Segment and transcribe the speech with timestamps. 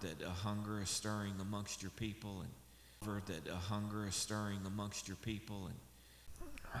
[0.00, 2.50] that a hunger is stirring amongst your people and
[3.26, 6.80] that a hunger is stirring amongst your people and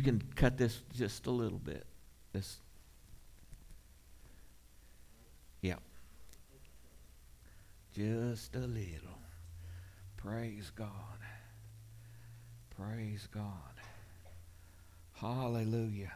[0.00, 1.84] You can cut this just a little bit.
[2.32, 2.56] This.
[5.60, 5.74] Yeah.
[7.94, 9.18] Just a little.
[10.16, 10.88] Praise God.
[12.74, 13.44] Praise God.
[15.16, 16.14] Hallelujah.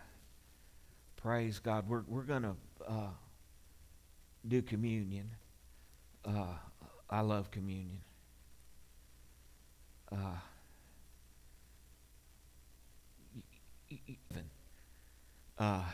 [1.16, 1.86] Praise God.
[1.86, 2.56] We're, we're going to
[2.88, 3.10] uh,
[4.48, 5.28] do communion.
[6.24, 6.54] Uh,
[7.10, 8.00] I love communion.
[10.10, 10.38] Uh,
[15.58, 15.84] uh,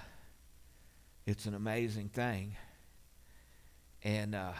[1.26, 2.56] it's an amazing thing.
[4.02, 4.52] And uh,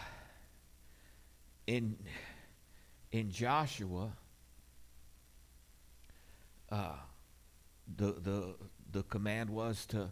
[1.66, 1.96] in
[3.12, 4.12] in Joshua,
[6.70, 6.96] uh,
[7.96, 8.54] the the
[8.92, 10.10] the command was to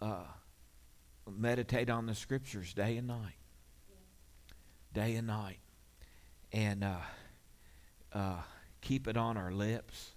[0.00, 0.24] uh,
[1.30, 3.38] meditate on the scriptures day and night,
[4.92, 5.60] day and night,
[6.52, 6.96] and uh,
[8.12, 8.42] uh,
[8.80, 10.12] keep it on our lips,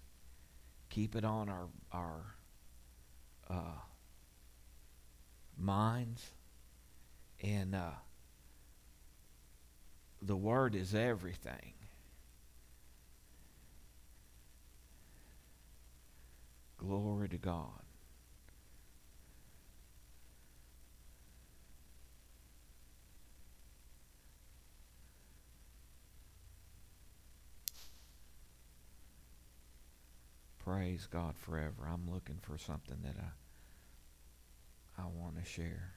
[0.90, 2.36] keep it on our our
[3.50, 3.80] uh,
[5.58, 6.32] minds,
[7.42, 7.92] and uh,
[10.22, 11.74] the Word is everything.
[16.78, 17.89] Glory to God.
[30.70, 31.88] Praise God forever.
[31.92, 35.94] I'm looking for something that I I want to share.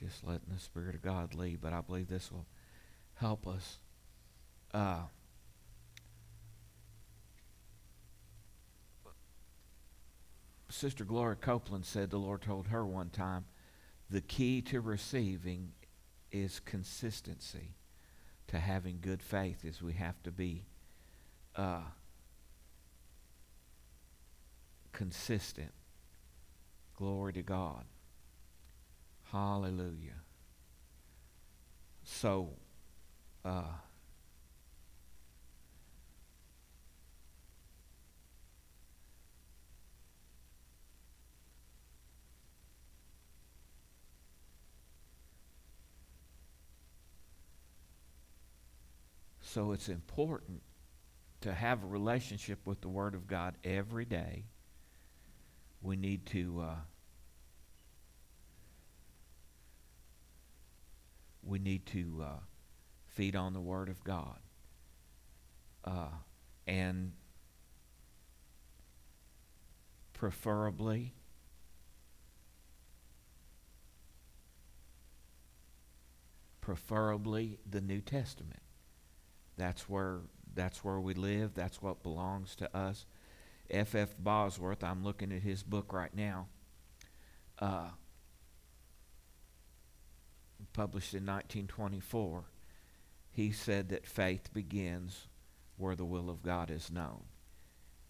[0.00, 2.46] Just letting the Spirit of God lead, but I believe this will
[3.16, 3.80] help us.
[4.72, 5.02] Uh,
[10.70, 13.44] Sister Gloria Copeland said the Lord told her one time
[14.08, 15.72] the key to receiving
[16.30, 17.74] is consistency
[18.52, 20.66] to having good faith is we have to be
[21.56, 21.80] uh,
[24.92, 25.72] consistent.
[26.94, 27.86] Glory to God.
[29.32, 30.20] Hallelujah.
[32.04, 32.50] So,
[33.42, 33.62] uh,
[49.52, 50.62] So it's important
[51.42, 54.46] to have a relationship with the Word of God every day.
[55.82, 56.74] We need to uh,
[61.42, 62.38] we need to uh,
[63.08, 64.38] feed on the Word of God,
[65.84, 66.08] uh,
[66.66, 67.12] and
[70.14, 71.12] preferably.
[76.62, 78.61] Preferably the New Testament.
[79.56, 80.20] That's where
[80.54, 81.54] that's where we live.
[81.54, 83.06] That's what belongs to us.
[83.70, 83.94] F.
[83.94, 84.14] F.
[84.18, 86.48] Bosworth, I'm looking at his book right now.
[87.58, 87.88] Uh,
[90.72, 92.44] published in 1924.
[93.30, 95.26] He said that faith begins
[95.76, 97.22] where the will of God is known,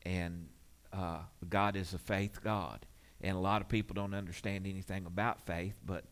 [0.04, 0.48] and
[0.92, 2.86] uh, God is a faith God.
[3.20, 6.04] And a lot of people don't understand anything about faith, but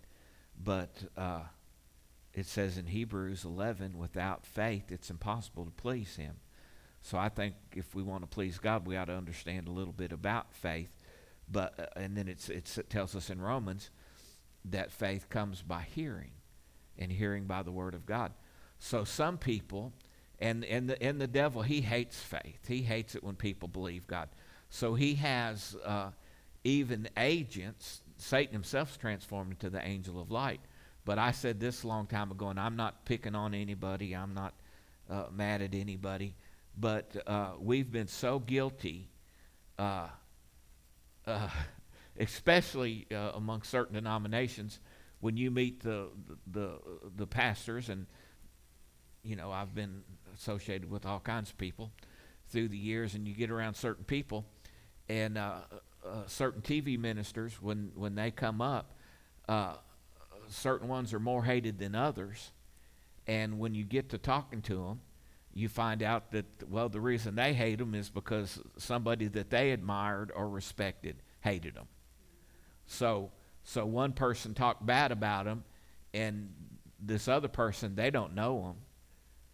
[0.63, 1.43] but uh,
[2.33, 6.37] it says in Hebrews 11, without faith, it's impossible to please Him.
[7.03, 9.93] So I think if we want to please God, we ought to understand a little
[9.93, 10.91] bit about faith.
[11.51, 13.91] But uh, and then it's, it's, it tells us in Romans
[14.67, 16.31] that faith comes by hearing,
[16.99, 18.33] and hearing by the Word of God.
[18.79, 19.93] So some people,
[20.39, 22.67] and and the and the devil, he hates faith.
[22.69, 24.29] He hates it when people believe God.
[24.69, 26.11] So he has uh,
[26.63, 28.03] even agents.
[28.19, 30.61] Satan himself is transformed into the angel of light
[31.11, 34.15] but I said this a long time ago, and I'm not picking on anybody.
[34.15, 34.55] I'm not
[35.11, 36.37] uh, mad at anybody.
[36.79, 39.09] But uh, we've been so guilty,
[39.77, 40.07] uh,
[41.27, 41.49] uh
[42.21, 44.79] especially uh, among certain denominations,
[45.19, 46.11] when you meet the,
[46.47, 46.79] the,
[47.17, 48.07] the pastors, and,
[49.25, 50.05] you know, I've been
[50.37, 51.91] associated with all kinds of people
[52.51, 54.47] through the years, and you get around certain people,
[55.09, 55.63] and uh,
[56.29, 58.95] certain TV ministers, when, when they come up,
[60.51, 62.53] certain ones are more hated than others.
[63.27, 65.01] And when you get to talking to them,
[65.53, 69.73] you find out that, well, the reason they hate them is because somebody that they
[69.73, 71.87] admired or respected hated them.
[72.87, 73.31] So,
[73.63, 75.65] so one person talked bad about them,
[76.15, 76.53] and
[77.01, 78.77] this other person, they don't know them,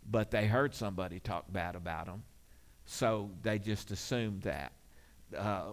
[0.09, 2.23] but they heard somebody talk bad about them.
[2.85, 4.73] So they just assumed that.
[5.37, 5.65] Uh,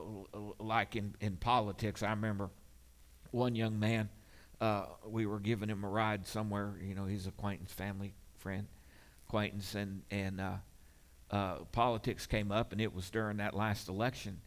[0.60, 2.50] like in, in politics, I remember
[3.32, 4.10] one young man,
[4.64, 6.76] uh, we were giving him a ride somewhere.
[6.82, 8.68] You know, he's acquaintance, family, friend,
[9.28, 10.56] acquaintance, and and uh,
[11.30, 14.40] uh, politics came up, and it was during that last election,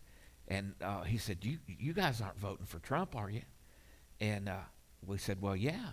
[0.48, 3.42] and uh, he said, "You you guys aren't voting for Trump, are you?"
[4.18, 4.64] And uh,
[5.04, 5.90] we said, "Well, yeah,"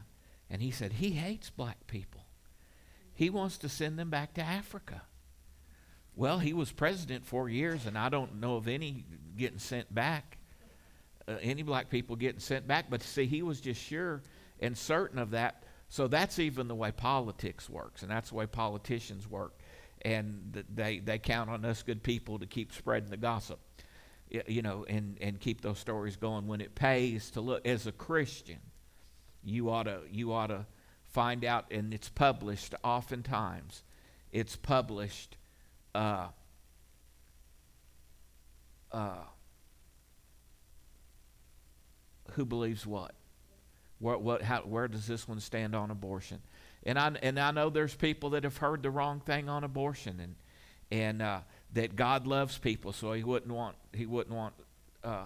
[0.50, 2.22] and he said he hates black people.
[3.14, 5.02] He wants to send them back to Africa.
[6.16, 9.04] Well, he was president four years, and I don't know of any
[9.36, 10.38] getting sent back,
[11.28, 12.86] uh, any black people getting sent back.
[12.90, 14.22] But see, he was just sure
[14.60, 15.64] and certain of that.
[15.90, 19.60] So that's even the way politics works, and that's the way politicians work.
[20.02, 23.60] And they, they count on us good people to keep spreading the gossip,
[24.48, 26.48] you know, and, and keep those stories going.
[26.48, 28.60] When it pays to look, as a Christian,
[29.44, 30.66] you ought to, you ought to
[31.08, 33.84] find out, and it's published oftentimes.
[34.32, 35.38] It's published
[35.94, 36.30] uh,
[38.92, 39.24] uh,
[42.36, 43.14] who believes what?
[44.00, 46.40] Where, what, how, where does this one stand on abortion?
[46.84, 50.20] And I, and I know there's people that have heard the wrong thing on abortion
[50.20, 50.36] and,
[50.92, 51.40] and uh,
[51.74, 54.54] that God loves people, so he wouldn't want, he wouldn't want
[55.04, 55.26] uh,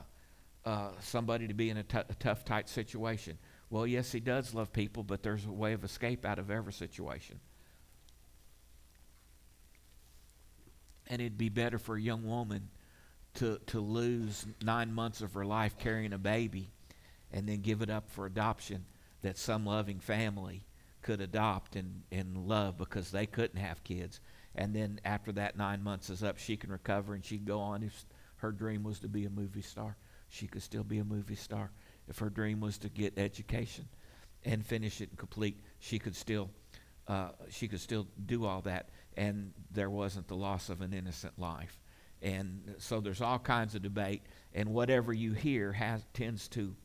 [0.66, 3.38] uh, somebody to be in a, t- a tough, tight situation.
[3.70, 6.74] Well, yes, he does love people, but there's a way of escape out of every
[6.74, 7.40] situation.
[11.08, 12.70] And it'd be better for a young woman
[13.36, 16.70] to, to lose nine months of her life carrying a baby
[17.38, 18.84] and then give it up for adoption
[19.22, 20.66] that some loving family
[21.04, 24.20] could adopt and, and love because they couldn't have kids.
[24.56, 27.60] And then after that nine months is up, she can recover and she can go
[27.60, 27.84] on.
[27.84, 28.06] If
[28.38, 29.98] her dream was to be a movie star,
[30.30, 31.70] she could still be a movie star.
[32.08, 33.88] If her dream was to get education
[34.44, 36.50] and finish it and complete, she could still
[37.08, 41.38] uh, she could still do all that and there wasn't the loss of an innocent
[41.38, 41.80] life.
[42.20, 44.24] And so there's all kinds of debate,
[44.56, 46.76] and whatever you hear has, tends to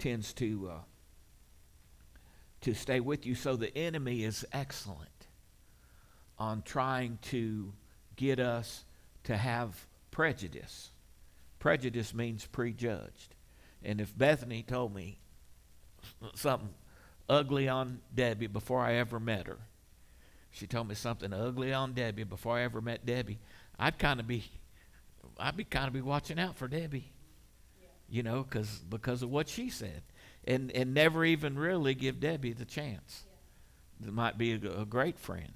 [0.00, 0.78] tends to uh,
[2.62, 3.34] to stay with you.
[3.34, 5.28] So the enemy is excellent
[6.38, 7.72] on trying to
[8.16, 8.84] get us
[9.24, 10.90] to have prejudice.
[11.58, 13.34] Prejudice means prejudged.
[13.82, 15.18] And if Bethany told me
[16.34, 16.70] something
[17.28, 19.58] ugly on Debbie before I ever met her,
[20.50, 23.38] she told me something ugly on Debbie before I ever met Debbie,
[23.78, 24.44] I'd kind of be,
[25.38, 27.12] I'd be kind of be watching out for Debbie.
[28.10, 30.02] You know, because because of what she said,
[30.44, 33.24] and and never even really give Debbie the chance.
[34.00, 35.52] That might be a, a great friend,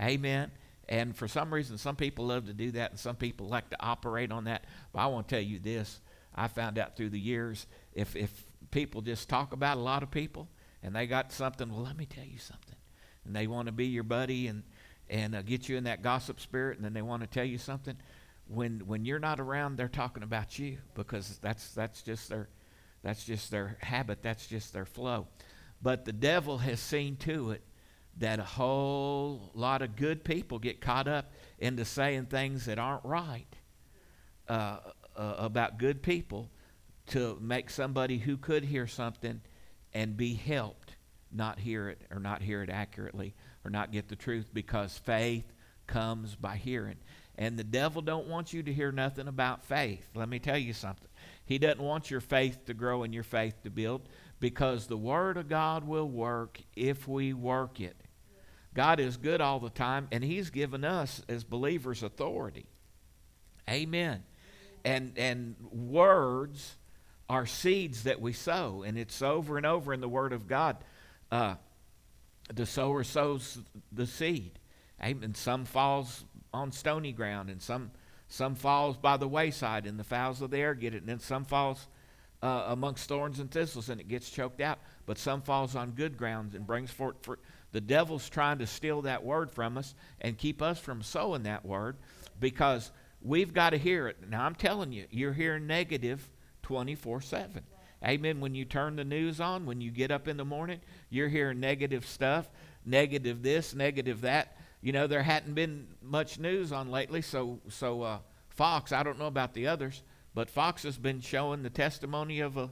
[0.00, 0.52] Amen.
[0.88, 3.76] And for some reason, some people love to do that, and some people like to
[3.80, 4.64] operate on that.
[4.92, 6.00] But I want to tell you this:
[6.34, 10.10] I found out through the years, if if people just talk about a lot of
[10.10, 10.48] people,
[10.82, 12.76] and they got something, well, let me tell you something
[13.24, 14.62] and they want to be your buddy and
[15.08, 17.58] and uh, get you in that gossip spirit, and then they want to tell you
[17.58, 17.96] something.
[18.52, 22.48] When when you're not around, they're talking about you because that's that's just their
[23.02, 24.22] that's just their habit.
[24.22, 25.28] That's just their flow.
[25.82, 27.62] But the devil has seen to it
[28.18, 33.04] that a whole lot of good people get caught up into saying things that aren't
[33.04, 33.46] right
[34.48, 34.78] uh,
[35.16, 36.50] uh, about good people
[37.06, 39.40] to make somebody who could hear something
[39.94, 40.96] and be helped
[41.32, 45.52] not hear it or not hear it accurately or not get the truth because faith
[45.86, 46.96] comes by hearing.
[47.40, 50.06] And the devil don't want you to hear nothing about faith.
[50.14, 51.08] Let me tell you something.
[51.46, 54.02] He doesn't want your faith to grow and your faith to build
[54.40, 57.96] because the word of God will work if we work it.
[58.74, 62.66] God is good all the time and he's given us as believers authority.
[63.68, 64.22] Amen.
[64.84, 66.76] And and words
[67.26, 70.76] are seeds that we sow and it's over and over in the word of God
[71.32, 71.54] uh,
[72.52, 73.58] the sower sows
[73.90, 74.58] the seed.
[75.02, 75.34] Amen.
[75.34, 77.90] some falls on stony ground, and some
[78.28, 81.18] some falls by the wayside, and the fowls of the air get it, and then
[81.18, 81.88] some falls
[82.42, 84.78] uh, amongst thorns and thistles, and it gets choked out.
[85.04, 87.40] But some falls on good ground and brings forth fruit.
[87.72, 91.64] The devil's trying to steal that word from us and keep us from sowing that
[91.64, 91.96] word
[92.38, 92.90] because
[93.20, 94.16] we've got to hear it.
[94.28, 96.28] Now, I'm telling you, you're hearing negative
[96.62, 97.62] 24 7.
[98.04, 98.40] Amen.
[98.40, 100.80] When you turn the news on, when you get up in the morning,
[101.10, 102.48] you're hearing negative stuff,
[102.86, 104.56] negative this, negative that.
[104.82, 108.18] You know, there hadn't been much news on lately, so so uh,
[108.48, 108.92] Fox.
[108.92, 110.02] I don't know about the others,
[110.34, 112.70] but Fox has been showing the testimony of a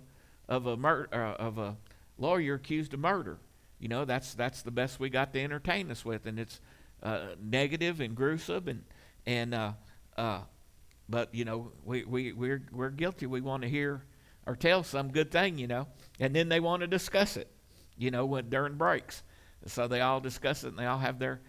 [0.49, 1.77] of a mur- uh, of a
[2.17, 3.39] lawyer accused of murder.
[3.79, 6.61] You know, that's that's the best we got to entertain us with, and it's
[7.03, 8.85] uh, negative and gruesome and
[9.27, 9.73] and uh,
[10.17, 10.41] uh,
[11.09, 13.27] but you know we we we're we're guilty.
[13.27, 14.03] We want to hear
[14.47, 15.87] or tell some good thing, you know,
[16.19, 17.51] and then they want to discuss it,
[17.99, 19.23] you know, when during breaks.
[19.67, 21.41] So they all discuss it and they all have their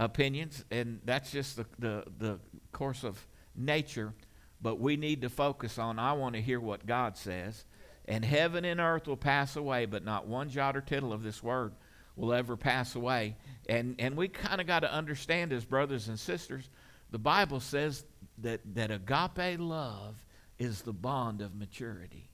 [0.00, 2.38] opinions, and that's just the the, the
[2.72, 4.12] course of nature.
[4.60, 5.98] But we need to focus on.
[5.98, 7.64] I want to hear what God says,
[8.06, 11.42] and heaven and earth will pass away, but not one jot or tittle of this
[11.42, 11.72] word
[12.16, 13.36] will ever pass away.
[13.68, 16.68] And, and we kind of got to understand as brothers and sisters,
[17.10, 18.04] the Bible says
[18.38, 20.16] that, that agape love
[20.58, 22.28] is the bond of maturity.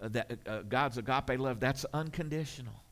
[0.00, 2.84] Uh, that uh, God's agape love, that's unconditional.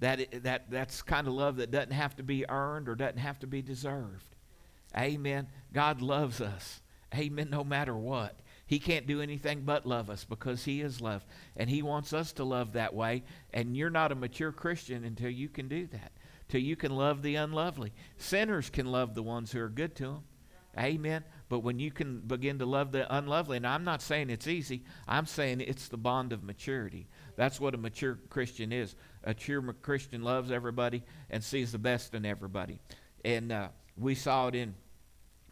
[0.00, 3.38] That, that, that's kind of love that doesn't have to be earned or doesn't have
[3.40, 4.36] to be deserved.
[4.96, 5.48] Amen.
[5.72, 6.80] God loves us.
[7.14, 7.50] Amen.
[7.50, 8.38] No matter what.
[8.66, 11.24] He can't do anything but love us because He is love.
[11.56, 13.24] And He wants us to love that way.
[13.52, 16.12] And you're not a mature Christian until you can do that,
[16.48, 17.92] till you can love the unlovely.
[18.18, 20.22] Sinners can love the ones who are good to them.
[20.78, 21.24] Amen.
[21.48, 24.84] But when you can begin to love the unlovely, and I'm not saying it's easy,
[25.08, 27.08] I'm saying it's the bond of maturity.
[27.36, 28.94] That's what a mature Christian is.
[29.24, 32.78] A mature Christian loves everybody and sees the best in everybody.
[33.24, 34.74] And uh, we saw it in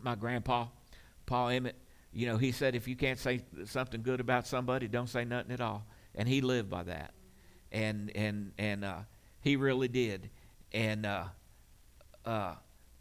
[0.01, 0.67] my grandpa,
[1.27, 1.77] Paul Emmett.
[2.13, 5.53] You know, he said, if you can't say something good about somebody, don't say nothing
[5.53, 5.85] at all.
[6.15, 7.13] And he lived by that.
[7.73, 9.01] And, and, and uh,
[9.41, 10.31] he really did.
[10.73, 11.25] And, uh,
[12.25, 12.55] uh,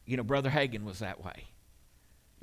[0.05, 1.45] you know, Brother Hagin was that way.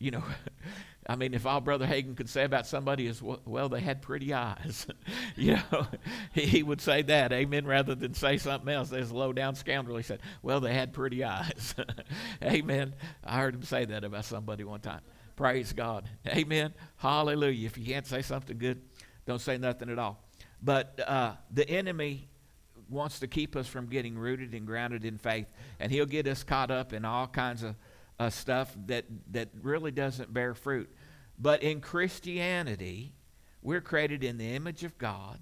[0.03, 0.25] You know,
[1.07, 4.35] I mean, if all Brother Hagin could say about somebody is, well, they had pretty
[4.35, 4.87] eyes,
[5.37, 5.87] you know,
[6.33, 8.89] he, he, would say that, amen, rather than say something else.
[8.89, 9.97] There's a low down scoundrel.
[9.97, 11.75] He said, well, they had pretty eyes,
[12.43, 12.95] amen.
[13.25, 15.01] I heard him say that about somebody one time.
[15.37, 16.09] Praise God.
[16.29, 16.75] Amen.
[16.97, 17.67] Hallelujah.
[17.67, 18.83] If you can't say something good,
[19.25, 20.23] don't say nothing at all.
[20.63, 22.29] But uh, the enemy
[22.89, 25.47] wants to keep us from getting rooted and grounded in faith,
[25.81, 27.75] and he'll get us caught up in all kinds of
[28.23, 30.89] uh, stuff that, that really doesn't bear fruit.
[31.39, 33.13] But in Christianity,
[33.63, 35.39] we're created in the image of God,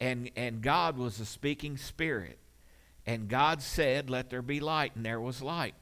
[0.00, 2.38] and, and God was a speaking spirit.
[3.06, 5.74] And God said, Let there be light, and there was light.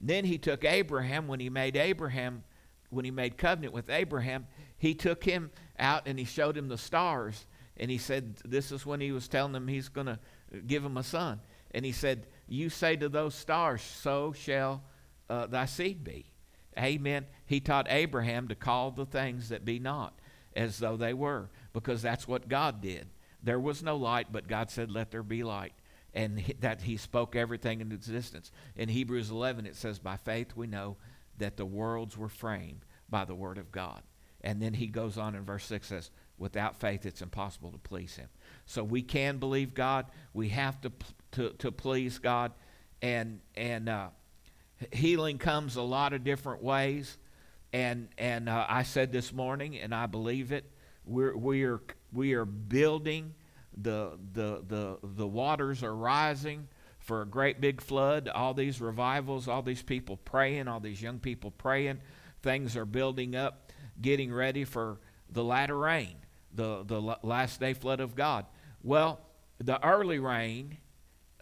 [0.00, 2.44] then he took Abraham, when he made Abraham
[2.90, 5.50] when he made covenant with Abraham, he took him
[5.80, 7.46] out and he showed him the stars.
[7.76, 10.20] And he said, This is when he was telling him he's going to
[10.68, 11.40] give him a son.
[11.72, 14.84] And he said, You say to those stars, So shall
[15.28, 16.26] uh, thy seed be.
[16.78, 17.26] Amen.
[17.46, 20.18] He taught Abraham to call the things that be not
[20.56, 23.06] as though they were, because that's what God did.
[23.42, 25.74] There was no light, but God said, Let there be light.
[26.14, 28.50] And he, that he spoke everything into existence.
[28.76, 30.96] In Hebrews 11, it says, By faith we know
[31.38, 34.02] that the worlds were framed by the word of God.
[34.40, 38.16] And then he goes on in verse 6 says, without faith it's impossible to please
[38.16, 38.28] him.
[38.66, 40.06] So we can believe God.
[40.32, 40.92] We have to,
[41.32, 42.52] to, to please God.
[43.02, 44.08] And, and uh,
[44.92, 47.18] healing comes a lot of different ways.
[47.72, 50.64] And, and uh, I said this morning, and I believe it,
[51.04, 51.80] we're, we, are,
[52.12, 53.34] we are building,
[53.76, 59.48] the, the, the, the waters are rising for a great big flood, all these revivals,
[59.48, 62.00] all these people praying, all these young people praying.
[62.42, 66.14] Things are building up, getting ready for the latter rain,
[66.54, 68.46] the, the last day flood of God.
[68.82, 69.20] Well,
[69.58, 70.78] the early rain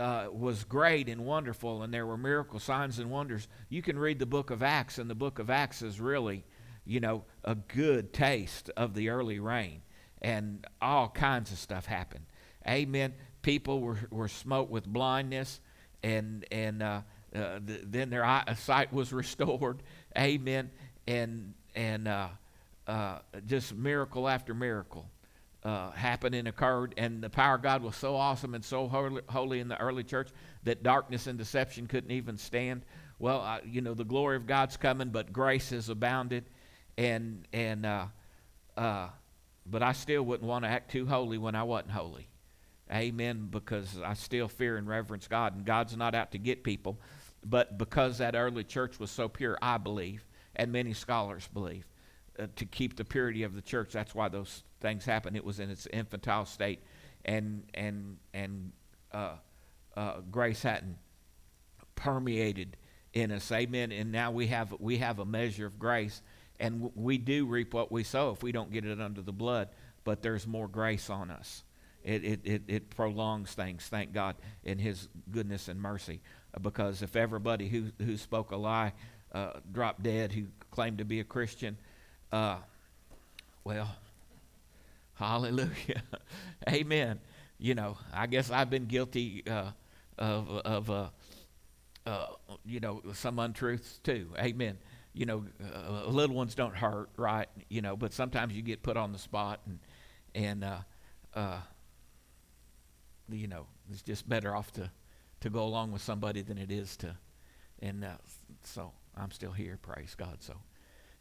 [0.02, 3.49] uh, was great and wonderful, and there were miracle signs and wonders.
[3.68, 6.44] You can read the book of Acts, and the book of Acts is really,
[6.85, 9.82] you know, a good taste of the early rain,
[10.21, 12.26] and all kinds of stuff happened.
[12.66, 15.61] Amen people were, were smoked with blindness,
[16.02, 17.02] and, and uh,
[17.35, 19.82] uh, the, then their eye, sight was restored.
[20.16, 20.71] Amen.
[21.06, 22.28] And, and uh,
[22.87, 25.06] uh, just miracle after miracle
[25.64, 26.95] uh, happened and occurred.
[26.97, 30.04] And the power of God was so awesome and so holy, holy in the early
[30.04, 30.31] church
[30.64, 32.85] that darkness and deception couldn't even stand.
[33.19, 36.45] Well, you know, the glory of God's coming, but grace has abounded.
[36.99, 39.09] And, and, uh,
[39.64, 42.28] but I still wouldn't want to act too holy when I wasn't holy.
[42.92, 43.49] Amen.
[43.50, 46.99] Because I still fear and reverence God, and God's not out to get people.
[47.45, 51.87] But because that early church was so pure, I believe, and many scholars believe,
[52.39, 53.93] uh, to keep the purity of the church.
[53.93, 55.37] That's why those things happened.
[55.37, 56.81] It was in its infantile state,
[57.25, 58.73] and and and
[59.12, 59.37] uh,
[59.97, 60.97] uh, grace hadn't
[61.95, 62.77] permeated
[63.12, 63.51] in us.
[63.53, 63.93] Amen.
[63.93, 66.23] And now we have we have a measure of grace,
[66.59, 69.33] and w- we do reap what we sow if we don't get it under the
[69.33, 69.69] blood.
[70.05, 71.65] But there's more grace on us.
[72.03, 74.35] It, it, it, it, prolongs things, thank God,
[74.65, 76.21] in His goodness and mercy.
[76.53, 78.93] Uh, because if everybody who, who spoke a lie
[79.33, 81.79] uh, dropped dead, who claimed to be a Christian,
[82.33, 82.57] uh,
[83.65, 83.95] well,
[85.15, 86.03] hallelujah.
[86.69, 87.21] Amen.
[87.59, 89.71] You know, I guess I've been guilty uh,
[90.19, 91.09] of, of uh,
[92.07, 92.27] uh,
[92.65, 94.29] you know, some untruths too.
[94.39, 94.79] Amen.
[95.15, 97.49] You know, uh, little ones don't hurt, right?
[97.69, 99.79] You know, but sometimes you get put on the spot, and
[100.35, 100.79] and uh,
[101.35, 101.61] uh,
[103.31, 104.91] you know, it's just better off to
[105.41, 107.15] to go along with somebody than it is to.
[107.81, 108.07] And
[108.62, 109.79] so I'm still here.
[109.83, 110.39] Praise God.
[110.41, 110.55] So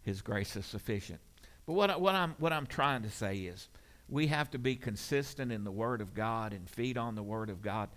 [0.01, 1.20] His grace is sufficient.
[1.65, 3.70] But what I, what I'm what I'm trying to say is,
[4.10, 7.50] we have to be consistent in the Word of God and feed on the Word
[7.50, 7.89] of God,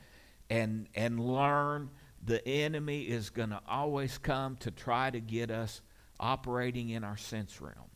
[0.51, 1.91] and and learn
[2.25, 5.83] the enemy is going to always come to try to get us
[6.19, 7.91] operating in our sense realm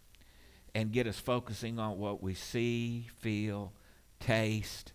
[0.74, 3.72] and get us focusing on what we see, feel,
[4.20, 4.92] taste,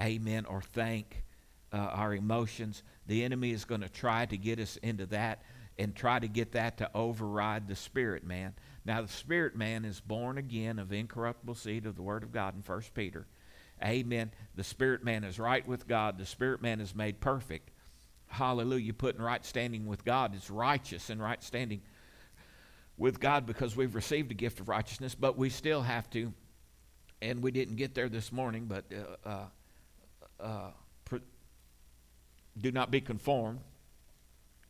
[0.00, 1.24] amen, or think,
[1.72, 2.82] uh, our emotions.
[3.06, 5.42] The enemy is going to try to get us into that
[5.78, 8.54] and try to get that to override the spirit man.
[8.84, 12.54] Now, the spirit man is born again of incorruptible seed of the Word of God
[12.54, 13.26] in 1 Peter.
[13.82, 14.30] Amen.
[14.54, 17.70] The spirit man is right with God, the spirit man is made perfect.
[18.26, 18.92] Hallelujah.
[18.92, 21.82] Put in right standing with God is righteous and right standing
[22.96, 26.32] with God because we've received a gift of righteousness, but we still have to,
[27.20, 28.84] and we didn't get there this morning, but
[29.24, 31.18] uh, uh, uh,
[32.58, 33.60] do not be conformed.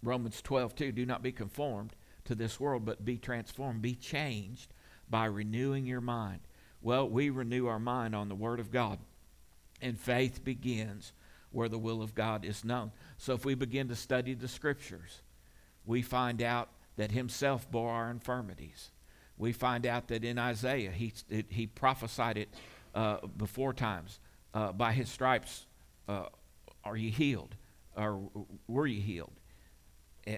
[0.04, 1.94] Romans 12, 2, do not be conformed
[2.25, 4.73] to this world, but be transformed, be changed
[5.08, 6.40] by renewing your mind.
[6.82, 8.99] Well, we renew our mind on the Word of God,
[9.80, 11.12] and faith begins
[11.50, 12.92] where the will of God is known.
[13.16, 15.23] So if we begin to study the Scriptures,
[15.87, 18.90] we find out that Himself bore our infirmities.
[19.38, 21.12] We find out that in Isaiah, He,
[21.49, 22.49] he prophesied it
[22.94, 24.18] uh, before times.
[24.52, 25.66] Uh, by His stripes
[26.08, 26.26] uh,
[26.84, 27.54] are ye healed,
[27.96, 28.20] or
[28.68, 29.32] were ye healed?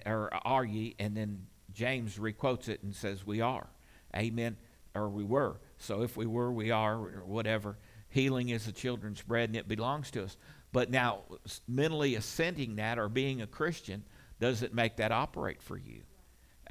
[0.05, 0.95] Or are ye?
[0.99, 3.67] And then James requotes it and says, We are.
[4.15, 4.57] Amen.
[4.95, 5.59] Or we were.
[5.77, 7.77] So if we were, we are, or whatever.
[8.09, 10.37] Healing is the children's bread and it belongs to us.
[10.71, 11.21] But now,
[11.67, 14.03] mentally assenting that or being a Christian
[14.39, 16.01] doesn't make that operate for you.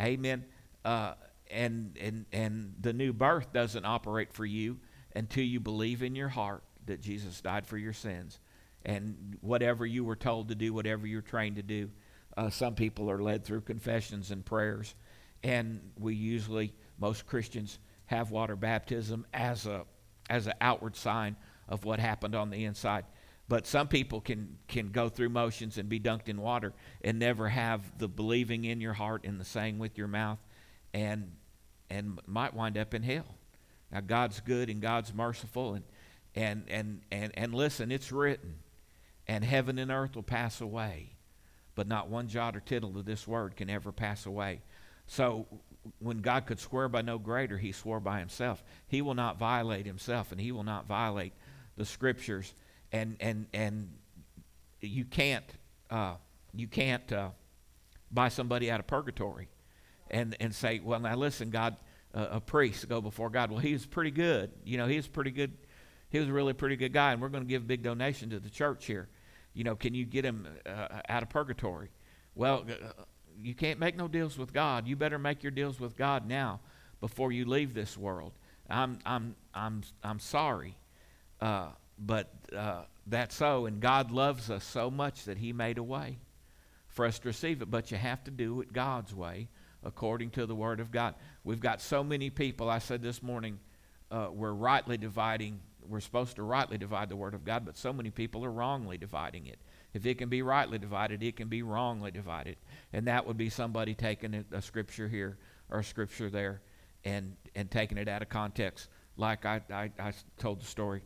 [0.00, 0.44] Amen.
[0.84, 1.14] Uh,
[1.50, 4.78] and, and, and the new birth doesn't operate for you
[5.14, 8.38] until you believe in your heart that Jesus died for your sins.
[8.84, 11.90] And whatever you were told to do, whatever you're trained to do,
[12.36, 14.94] uh, some people are led through confessions and prayers.
[15.42, 19.84] And we usually, most Christians, have water baptism as a
[20.28, 21.36] as an outward sign
[21.68, 23.04] of what happened on the inside.
[23.48, 26.72] But some people can, can go through motions and be dunked in water
[27.02, 30.38] and never have the believing in your heart and the saying with your mouth
[30.92, 31.30] and,
[31.88, 33.36] and might wind up in hell.
[33.92, 35.74] Now, God's good and God's merciful.
[35.74, 35.84] And,
[36.34, 38.56] and, and, and, and listen, it's written,
[39.28, 41.10] and heaven and earth will pass away,
[41.76, 44.62] but not one jot or tittle of this word can ever pass away.
[45.06, 45.46] So,
[46.00, 48.64] when God could swear by no greater, he swore by himself.
[48.88, 51.32] He will not violate himself, and he will not violate
[51.76, 52.52] the scriptures.
[52.90, 53.92] And and and
[54.80, 55.44] you can't
[55.90, 56.14] uh,
[56.52, 57.28] you can't uh,
[58.10, 59.48] buy somebody out of purgatory
[60.10, 61.76] and and say well now listen god
[62.14, 63.50] uh, a priest go before god.
[63.50, 64.50] Well he was pretty good.
[64.64, 65.56] You know he was pretty good.
[66.08, 68.30] He was a really pretty good guy and we're going to give a big donation
[68.30, 69.08] to the church here
[69.56, 71.88] you know can you get him uh, out of purgatory
[72.34, 73.02] well uh,
[73.42, 76.60] you can't make no deals with god you better make your deals with god now
[77.00, 78.32] before you leave this world
[78.70, 80.76] i'm i'm i'm i'm sorry
[81.40, 85.82] uh, but uh, that's so, and God loves us so much that He made a
[85.82, 86.18] way
[86.88, 87.70] for us to receive it.
[87.70, 89.48] But you have to do it God's way,
[89.84, 91.14] according to the Word of God.
[91.44, 92.68] We've got so many people.
[92.68, 93.58] I said this morning,
[94.10, 95.60] uh, we're rightly dividing.
[95.88, 98.98] We're supposed to rightly divide the Word of God, but so many people are wrongly
[98.98, 99.58] dividing it.
[99.94, 102.56] If it can be rightly divided, it can be wrongly divided,
[102.92, 105.38] and that would be somebody taking a, scripture here
[105.70, 106.60] or a scripture there,
[107.04, 108.88] and and taking it out of context.
[109.16, 111.02] Like I, I, I told the story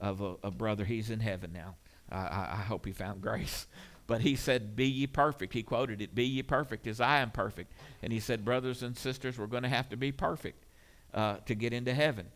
[0.00, 0.84] of a, a brother.
[0.84, 1.76] He's in heaven now.
[2.10, 3.66] I, I hope he found grace.
[4.06, 5.52] But he said, Be ye perfect.
[5.52, 7.72] He quoted it, Be ye perfect as I am perfect.
[8.02, 10.64] And he said, Brothers and sisters, we're going to have to be perfect
[11.12, 12.26] uh, to get into heaven.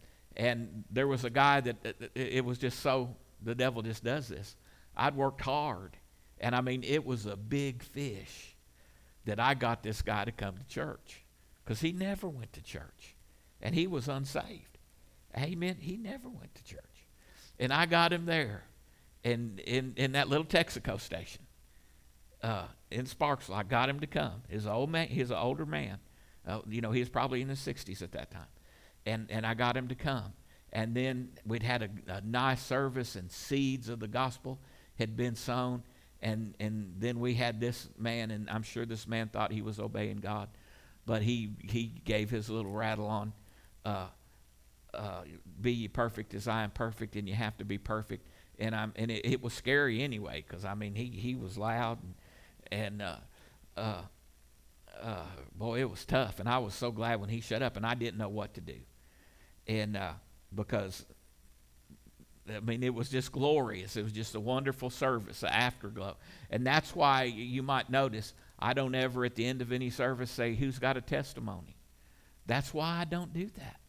[0.41, 1.77] And there was a guy that
[2.15, 4.57] it, was just so, the devil just does this.
[4.97, 5.99] I'd worked hard.
[6.41, 8.57] And I mean, it was a big fish
[9.27, 11.27] that I got this guy to come to church
[11.63, 13.17] because he never went to church
[13.61, 14.79] and he was unsaved.
[15.37, 15.77] Amen.
[15.79, 17.07] He never went to church.
[17.59, 18.65] And I got him there
[19.23, 21.43] in, in, in that little Texaco station
[22.43, 23.57] uh, in Sparksville.
[23.57, 24.41] I got him to come.
[24.49, 25.09] An old man.
[25.09, 25.99] He's an older man.
[26.49, 28.47] Uh, you know, he was probably in his 60s at that time.
[29.11, 30.33] And, and I got him to come.
[30.73, 34.59] And then we'd had a, a nice service, and seeds of the gospel
[34.99, 35.83] had been sown.
[36.23, 39.81] And, and then we had this man, and I'm sure this man thought he was
[39.81, 40.49] obeying God,
[41.07, 43.33] but he, he gave his little rattle on.
[43.85, 44.07] Uh,
[44.93, 45.23] uh,
[45.61, 48.27] be ye perfect as I am perfect, and you have to be perfect.
[48.59, 51.99] And I'm and it, it was scary anyway because I mean he he was loud
[52.03, 53.17] and, and uh,
[53.77, 54.03] uh,
[55.01, 56.41] uh, boy, it was tough.
[56.41, 58.61] And I was so glad when he shut up, and I didn't know what to
[58.61, 58.77] do.
[59.67, 60.13] And uh,
[60.55, 61.05] because,
[62.49, 63.97] I mean, it was just glorious.
[63.97, 66.17] It was just a wonderful service, an afterglow.
[66.51, 70.31] And that's why you might notice I don't ever at the end of any service
[70.31, 71.77] say, Who's got a testimony?
[72.47, 73.81] That's why I don't do that.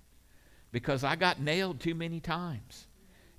[0.72, 2.88] Because I got nailed too many times.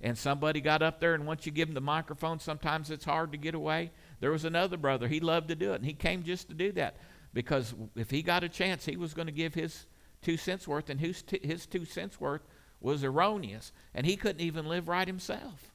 [0.01, 3.31] And somebody got up there, and once you give them the microphone, sometimes it's hard
[3.31, 3.91] to get away.
[4.19, 6.73] There was another brother, he loved to do it, and he came just to do
[6.73, 6.97] that.
[7.33, 9.85] Because if he got a chance, he was going to give his
[10.23, 12.41] two cents worth, and his, his two cents worth
[12.79, 13.71] was erroneous.
[13.93, 15.71] And he couldn't even live right himself.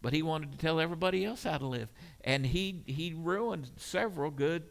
[0.00, 1.88] But he wanted to tell everybody else how to live.
[2.22, 4.64] And he, he ruined several good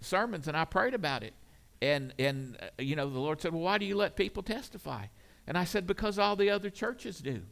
[0.00, 1.34] sermons, and I prayed about it.
[1.82, 5.06] And, and uh, you know, the Lord said, Well, why do you let people testify?
[5.46, 7.42] And I said, Because all the other churches do.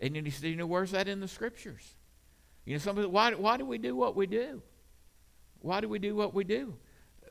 [0.00, 1.94] And he said, You know, where's that in the scriptures?
[2.64, 4.62] You know, somebody, why, why do we do what we do?
[5.60, 6.74] Why do we do what we do?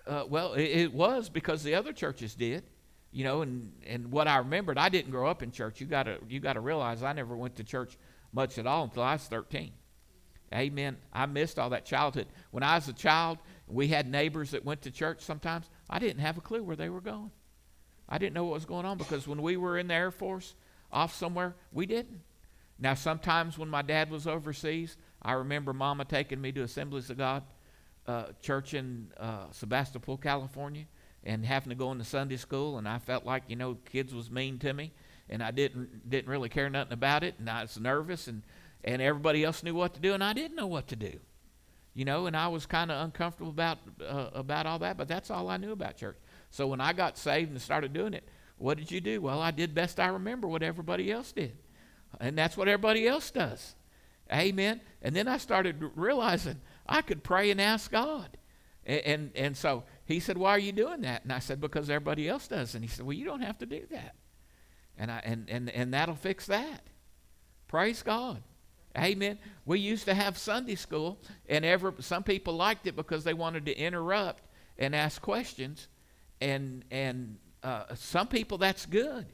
[0.05, 2.63] Uh, well, it, it, was because the other churches did.
[3.11, 5.81] You know, and, and what I remembered, I didn't grow up in church.
[5.81, 7.97] You gotta you gotta realize I never went to church
[8.31, 9.71] much at all until I was 13.
[10.53, 10.97] Amen.
[11.11, 12.27] I missed all that childhood.
[12.51, 13.37] When I was a child,
[13.67, 15.69] we had neighbors that went to church sometimes.
[15.89, 17.31] I didn't have a clue where they were going.
[18.07, 20.55] I didn't know what was going on because when we were in the Air Force
[20.91, 22.21] off somewhere, we didn't.
[22.77, 27.17] Now, sometimes when my dad was overseas, I remember Mama taking me to Assemblies of
[27.17, 27.43] God
[28.07, 30.85] uh, church in uh, Sebastopol, California,
[31.23, 34.31] and having to go into Sunday school, and I felt like you know kids was
[34.31, 34.91] mean to me,
[35.29, 38.41] and I didn't didn't really care nothing about it, and I was nervous, and
[38.83, 41.19] and everybody else knew what to do, and I didn't know what to do,
[41.93, 45.29] you know, and I was kind of uncomfortable about uh, about all that, but that's
[45.29, 46.17] all I knew about church.
[46.49, 49.21] So when I got saved and started doing it, what did you do?
[49.21, 51.55] Well, I did best I remember what everybody else did,
[52.19, 53.75] and that's what everybody else does.
[54.33, 54.79] Amen.
[55.01, 58.37] And then I started realizing I could pray and ask God.
[58.85, 61.23] And, and, and, so he said, Why are you doing that?
[61.23, 62.75] And I said, Because everybody else does.
[62.75, 64.15] And he said, Well, you don't have to do that.
[64.97, 66.87] And, I, and, and, and that'll fix that.
[67.67, 68.41] Praise God.
[68.97, 69.37] Amen.
[69.65, 73.65] We used to have Sunday school, and ever, some people liked it because they wanted
[73.67, 74.43] to interrupt
[74.77, 75.87] and ask questions.
[76.41, 79.27] And, and uh, some people, that's good.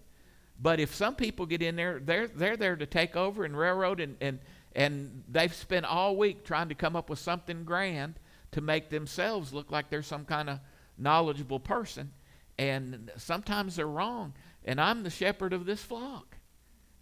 [0.60, 4.00] But if some people get in there, they're, they're there to take over and railroad
[4.00, 4.40] and, and,
[4.78, 8.20] and they've spent all week trying to come up with something grand
[8.52, 10.60] to make themselves look like they're some kind of
[11.00, 12.12] knowledgeable person.
[12.60, 14.34] And sometimes they're wrong.
[14.64, 16.38] And I'm the shepherd of this flock.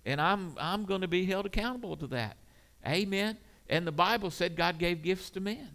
[0.06, 2.38] And I'm, I'm going to be held accountable to that.
[2.88, 3.38] Amen.
[3.70, 5.70] And the Bible said God gave gifts to men.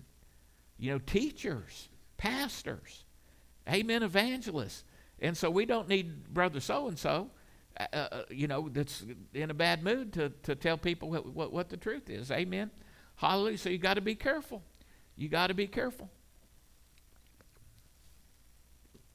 [0.78, 3.04] You know, teachers, pastors,
[3.68, 4.84] amen, evangelists.
[5.20, 7.30] And so we don't need brother so and so
[7.78, 11.52] uh, uh, you know, that's in a bad mood to, to tell people what, what,
[11.52, 12.30] what the truth is.
[12.30, 12.70] Amen.
[13.16, 13.58] Hallelujah.
[13.58, 14.62] So you got to be careful.
[15.16, 16.10] You got to be careful.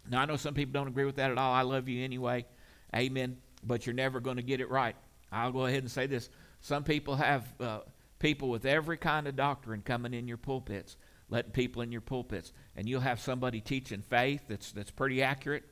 [0.09, 1.53] Now, I know some people don't agree with that at all.
[1.53, 2.45] I love you anyway.
[2.95, 3.37] Amen.
[3.63, 4.95] But you're never going to get it right.
[5.31, 6.29] I'll go ahead and say this.
[6.61, 7.79] Some people have uh,
[8.19, 10.97] people with every kind of doctrine coming in your pulpits,
[11.29, 12.53] letting people in your pulpits.
[12.75, 15.63] And you'll have somebody teaching faith that's, that's pretty accurate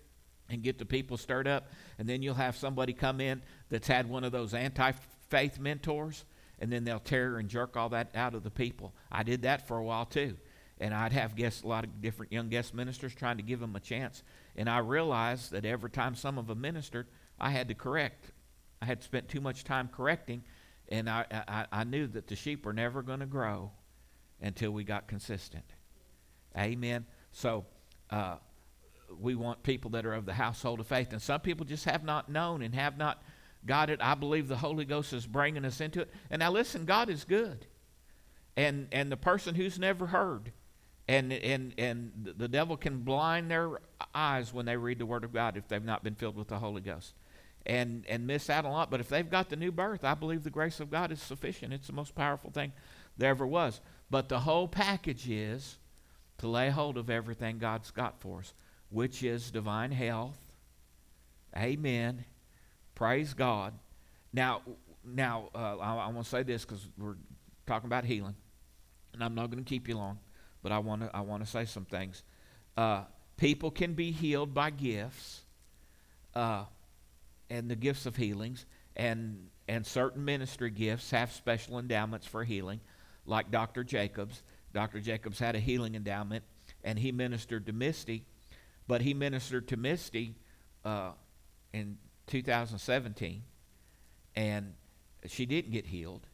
[0.53, 1.71] and get the people stirred up.
[1.97, 4.91] And then you'll have somebody come in that's had one of those anti
[5.29, 6.25] faith mentors,
[6.59, 8.93] and then they'll tear and jerk all that out of the people.
[9.11, 10.37] I did that for a while too.
[10.79, 13.75] And I'd have guests, a lot of different young guest ministers trying to give them
[13.75, 14.23] a chance.
[14.55, 17.07] And I realized that every time some of them ministered,
[17.39, 18.31] I had to correct.
[18.81, 20.43] I had spent too much time correcting,
[20.89, 23.71] and I, I, I knew that the sheep were never going to grow
[24.41, 25.63] until we got consistent.
[26.57, 27.05] Amen.
[27.31, 27.65] So,
[28.09, 28.35] uh,
[29.19, 31.11] we want people that are of the household of faith.
[31.11, 33.21] And some people just have not known and have not
[33.65, 33.99] got it.
[34.01, 36.11] I believe the Holy Ghost is bringing us into it.
[36.29, 37.65] And now listen, God is good.
[38.55, 40.51] And and the person who's never heard
[41.07, 43.79] and and and the devil can blind their
[44.13, 46.59] eyes when they read the word of God if they've not been filled with the
[46.59, 47.13] Holy Ghost.
[47.65, 50.43] And and miss out a lot, but if they've got the new birth, I believe
[50.43, 51.73] the grace of God is sufficient.
[51.73, 52.73] It's the most powerful thing
[53.17, 53.79] there ever was.
[54.09, 55.77] But the whole package is
[56.39, 58.53] to lay hold of everything God's got for us
[58.93, 60.37] which is divine health.
[61.57, 62.23] Amen.
[62.93, 63.73] Praise God.
[64.31, 64.61] Now,
[65.03, 67.15] now uh, I, I want to say this because we're
[67.65, 68.35] talking about healing,
[69.13, 70.19] and I'm not going to keep you long,
[70.61, 72.23] but I want to I want to say some things.
[72.77, 73.03] Uh,
[73.35, 75.41] people can be healed by gifts,
[76.35, 76.65] uh,
[77.49, 82.79] and the gifts of healings, and and certain ministry gifts have special endowments for healing,
[83.25, 83.83] like Dr.
[83.83, 84.43] Jacobs.
[84.71, 84.99] Dr.
[84.99, 86.43] Jacobs had a healing endowment,
[86.83, 88.25] and he ministered to Misty
[88.87, 90.35] but he ministered to Misty
[90.83, 91.11] uh,
[91.73, 93.43] in 2017,
[94.35, 94.73] and
[95.27, 96.27] she didn't get healed.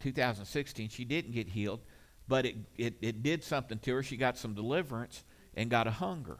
[0.00, 1.80] 2016, she didn't get healed,
[2.28, 4.02] but it, it, it did something to her.
[4.02, 6.38] She got some deliverance and got a hunger.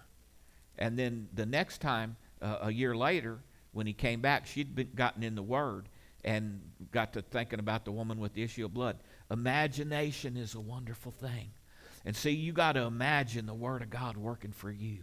[0.79, 3.38] And then the next time, uh, a year later,
[3.73, 5.88] when he came back, she'd been gotten in the Word
[6.25, 8.99] and got to thinking about the woman with the issue of blood.
[9.31, 11.51] Imagination is a wonderful thing.
[12.07, 14.99] And see, you got to imagine the Word of God working for you.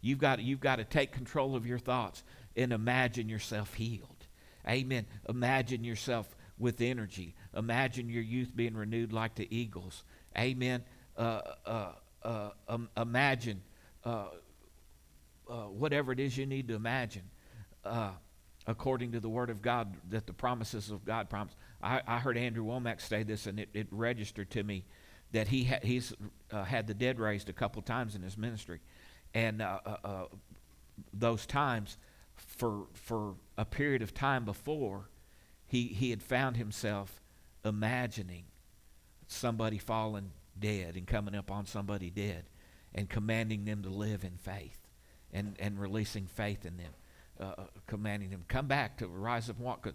[0.00, 2.24] You've got, you've got to take control of your thoughts
[2.56, 4.26] and imagine yourself healed.
[4.68, 5.06] Amen.
[5.28, 7.36] Imagine yourself with energy.
[7.56, 10.02] Imagine your youth being renewed like the eagles.
[10.36, 10.82] Amen.
[11.16, 11.92] Uh, uh,
[12.24, 13.62] uh, um, imagine
[14.04, 14.26] uh,
[15.48, 17.22] uh, whatever it is you need to imagine
[17.84, 18.10] uh,
[18.66, 21.54] according to the Word of God that the promises of God promise.
[21.80, 24.84] I, I heard Andrew Wommack say this, and it, it registered to me
[25.32, 26.12] that he ha- he's
[26.50, 28.80] had the dead raised a couple times in his ministry.
[29.34, 29.62] And
[31.12, 31.96] those times,
[32.34, 35.08] for, for a period of time before,
[35.66, 37.20] he, he had found himself
[37.64, 38.44] imagining
[39.26, 42.44] somebody falling dead and coming up on somebody dead
[42.94, 44.78] and commanding them to live in faith
[45.32, 46.92] and, and releasing faith in them,
[47.40, 49.86] uh, uh commanding them, come back to rise up and walk.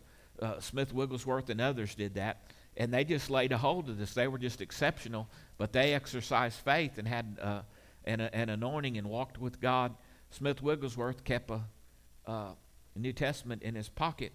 [0.41, 2.43] Uh, Smith Wigglesworth and others did that,
[2.77, 4.13] and they just laid a hold of this.
[4.13, 7.61] They were just exceptional, but they exercised faith and had uh,
[8.05, 9.95] an, an anointing and walked with God.
[10.29, 11.61] Smith Wigglesworth kept a,
[12.27, 12.51] uh,
[12.95, 14.31] New Testament in his pocket,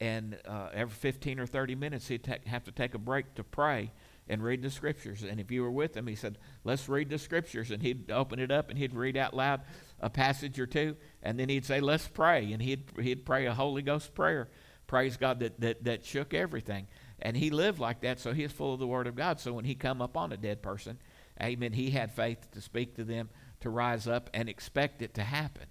[0.00, 3.44] and uh, every 15 or 30 minutes he'd ta- have to take a break to
[3.44, 3.90] pray
[4.28, 5.22] and read the scriptures.
[5.22, 7.70] And if you were with him, he said, Let's read the scriptures.
[7.70, 9.62] And he'd open it up and he'd read out loud
[10.00, 10.96] a passage or two.
[11.22, 12.52] And then he'd say, Let's pray.
[12.52, 14.48] And he'd, he'd pray a Holy Ghost prayer.
[14.86, 16.86] Praise God that, that, that shook everything.
[17.20, 19.40] And he lived like that, so he's full of the Word of God.
[19.40, 20.98] So when he come upon a dead person,
[21.40, 25.22] amen, he had faith to speak to them, to rise up and expect it to
[25.22, 25.66] happen.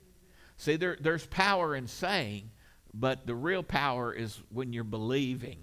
[0.58, 2.52] See, there, there's power in saying,
[2.94, 5.60] but the real power is when you're believing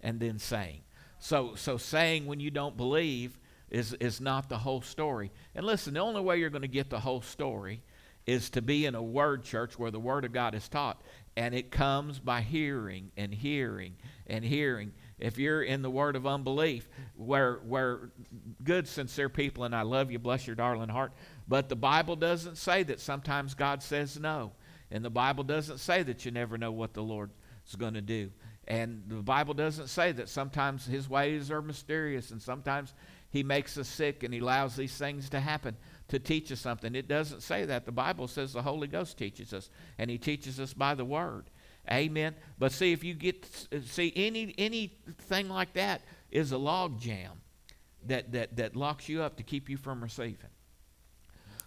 [0.00, 0.82] and then saying.
[1.18, 3.38] So, so saying when you don't believe
[3.70, 5.32] is, is not the whole story.
[5.54, 7.82] And listen, the only way you're going to get the whole story
[8.26, 11.00] is to be in a word church where the word of God is taught.
[11.36, 14.92] And it comes by hearing and hearing and hearing.
[15.18, 18.10] If you're in the word of unbelief, where, where
[18.62, 21.12] good, sincere people, and I love you, bless your darling heart,
[21.48, 24.52] but the Bible doesn't say that sometimes God says no.
[24.90, 27.30] And the Bible doesn't say that you never know what the Lord
[27.66, 28.30] is going to do.
[28.68, 32.94] And the Bible doesn't say that sometimes his ways are mysterious and sometimes
[33.30, 35.76] he makes us sick and he allows these things to happen
[36.08, 36.94] to teach us something.
[36.94, 37.84] It doesn't say that.
[37.84, 41.50] The Bible says the Holy Ghost teaches us and he teaches us by the word.
[41.90, 42.34] Amen.
[42.58, 43.46] But see if you get
[43.86, 47.32] see any anything like that is a log jam
[48.06, 50.50] that that that locks you up to keep you from receiving.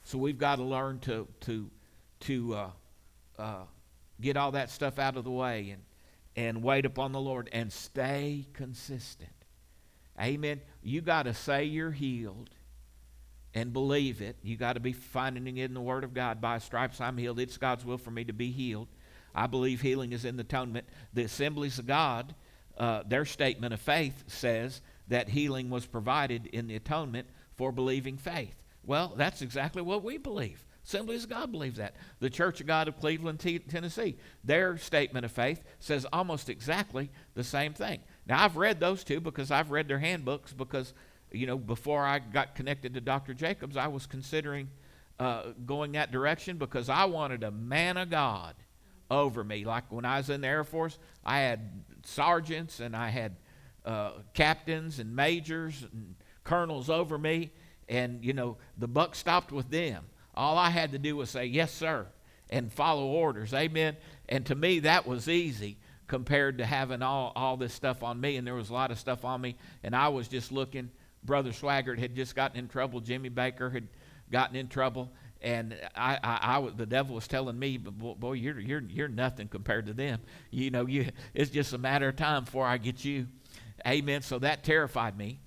[0.04, 1.70] So we've got to learn to to
[2.22, 2.70] to uh,
[3.38, 3.64] uh,
[4.20, 5.84] get all that stuff out of the way and
[6.36, 9.32] and wait upon the Lord and stay consistent.
[10.20, 10.62] Amen.
[10.82, 12.50] You got to say you're healed
[13.54, 14.38] and believe it.
[14.44, 16.42] You got to be finding it in the Word of God.
[16.42, 17.40] By stripes I'm healed.
[17.40, 18.88] It's God's will for me to be healed.
[19.34, 20.88] I believe healing is in the atonement.
[21.14, 22.34] The Assemblies of God,
[22.78, 28.18] uh, their statement of faith says that healing was provided in the atonement for believing
[28.18, 28.56] faith.
[28.86, 30.66] Well, that's exactly what we believe.
[30.86, 31.96] Assemblies of God believe that.
[32.20, 37.12] The Church of God of Cleveland, T- Tennessee, their statement of faith says almost exactly
[37.36, 38.00] the same thing.
[38.26, 40.94] Now, I've read those two because I've read their handbooks because,
[41.32, 43.34] you know, before I got connected to Dr.
[43.34, 44.70] Jacobs, I was considering
[45.20, 48.56] uh, going that direction because I wanted a man of God
[49.10, 49.66] over me.
[49.66, 53.36] Like when I was in the Air Force, I had sergeants and I had
[53.86, 57.52] uh, captains and majors and colonels over me,
[57.88, 60.06] and, you know, the buck stopped with them.
[60.36, 62.08] All I had to do was say, Yes, sir,
[62.50, 63.54] and follow orders.
[63.54, 63.98] Amen.
[64.28, 68.38] And to me, that was easy compared to having all, all this stuff on me.
[68.38, 69.56] And there was a lot of stuff on me.
[69.84, 70.90] And I was just looking.
[71.24, 73.00] Brother Swaggart had just gotten in trouble.
[73.00, 73.88] Jimmy Bakker had
[74.32, 75.12] gotten in trouble.
[75.42, 79.86] And I, I, I the devil was telling me, boy, you're, you're, you're nothing compared
[79.86, 80.20] to them.
[80.52, 83.28] You know, you, it's just a matter of time before I get you.
[83.88, 84.22] Amen.
[84.22, 85.40] So that terrified me.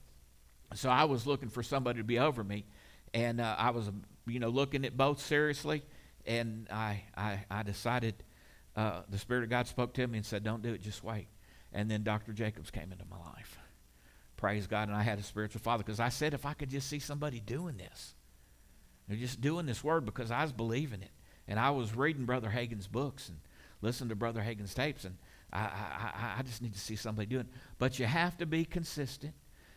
[0.75, 2.65] So I was looking for somebody to be over me.
[3.13, 3.91] And uh, I was
[4.27, 5.83] you know, looking at both seriously,
[6.27, 8.15] and I, I, I decided
[8.77, 11.27] uh, the Spirit of God spoke to me and said, Don't do it, just wait.
[11.73, 12.33] And then Dr.
[12.33, 13.59] Jacobs came into my life.
[14.37, 14.89] Praise God.
[14.89, 17.41] And I had a spiritual father because I said, if I could just see somebody
[17.41, 18.15] doing this,
[19.17, 21.11] just doing this word because I was believing it.
[21.49, 23.39] And I was reading Brother Hagin's books and
[23.81, 25.17] listening to Brother Hagin's tapes, and
[25.53, 27.53] I, I, I just need to see somebody doing it.
[27.79, 29.35] But you have to be consistent.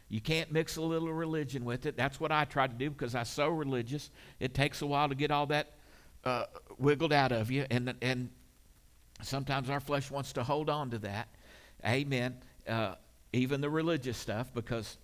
[0.07, 1.97] You can't mix a little religion with it.
[1.97, 4.11] That's what I try to do because I'm so religious.
[4.39, 5.73] It takes a while to get all that
[6.23, 6.45] uh,
[6.77, 8.29] wiggled out of you, and and
[9.23, 11.29] sometimes our flesh wants to hold on to that.
[11.83, 12.35] Amen.
[12.67, 12.93] Uh,
[13.33, 14.97] even the religious stuff, because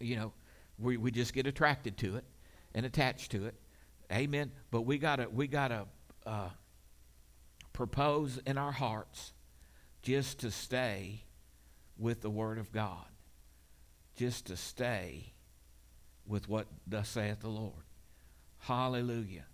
[0.00, 0.32] you know
[0.78, 2.24] We, we just get attracted to it
[2.74, 3.54] and attached to it.
[4.12, 4.52] Amen.
[4.70, 5.86] But we gotta we gotta
[6.26, 6.50] uh,
[7.72, 9.32] propose in our hearts
[10.02, 11.24] just to stay
[11.98, 13.06] with the Word of God,
[14.16, 15.34] just to stay
[16.26, 17.84] with what thus saith the Lord.
[18.58, 19.44] Hallelujah.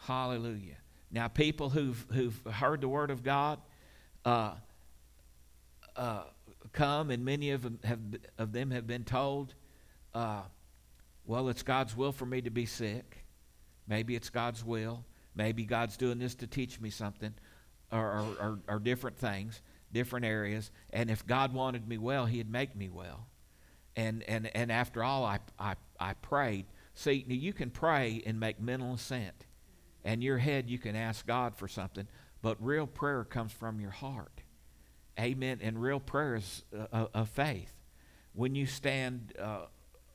[0.00, 0.76] Hallelujah.
[1.10, 3.60] Now, people who've, who've heard the Word of God
[4.24, 4.54] uh,
[5.96, 6.24] uh,
[6.72, 8.00] come, and many of them have,
[8.36, 9.54] of them have been told,
[10.14, 10.42] uh,
[11.28, 13.24] well, it's God's will for me to be sick.
[13.86, 15.04] Maybe it's God's will.
[15.36, 17.32] Maybe God's doing this to teach me something,
[17.92, 19.62] or, or, or, or different things,
[19.92, 20.72] different areas.
[20.90, 23.28] And if God wanted me well, He'd make me well.
[23.94, 26.66] And, and, and after all, I, I, I prayed.
[26.94, 29.44] See, you can pray and make mental assent
[30.04, 32.08] and your head you can ask God for something,
[32.40, 34.40] but real prayer comes from your heart.
[35.20, 35.58] Amen.
[35.60, 37.72] And real prayer is a faith.
[38.32, 39.66] When you stand uh,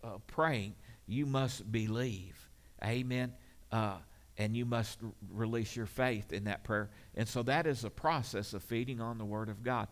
[0.04, 0.76] uh, praying,
[1.14, 2.50] you must believe.
[2.84, 3.34] Amen.
[3.72, 3.98] Uh,
[4.38, 6.90] and you must r- release your faith in that prayer.
[7.16, 9.88] And so that is a process of feeding on the Word of God.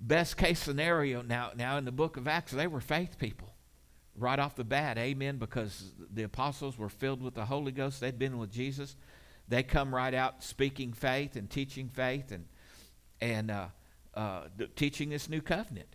[0.00, 3.48] Best case scenario now, now in the book of Acts, they were faith people
[4.18, 8.00] right off the bat, amen, because the apostles were filled with the Holy Ghost.
[8.00, 8.96] They'd been with Jesus.
[9.48, 12.46] They come right out speaking faith and teaching faith and,
[13.20, 13.66] and uh,
[14.14, 15.88] uh, teaching this new covenant.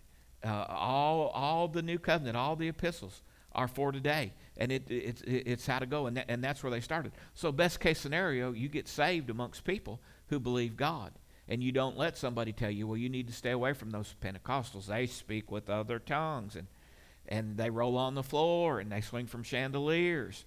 [0.44, 3.22] Uh, all, all the new covenant, all the epistles
[3.54, 4.32] are for today.
[4.56, 6.06] And it, it, it's how to go.
[6.06, 7.12] And, that, and that's where they started.
[7.34, 11.12] So, best case scenario, you get saved amongst people who believe God.
[11.48, 14.14] And you don't let somebody tell you, well, you need to stay away from those
[14.22, 14.86] Pentecostals.
[14.86, 16.56] They speak with other tongues.
[16.56, 16.66] And
[17.28, 20.44] and they roll on the floor and they swing from chandeliers.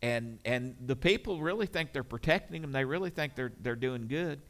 [0.00, 2.72] And, and the people really think they're protecting them.
[2.72, 4.40] They really think they're, they're doing good,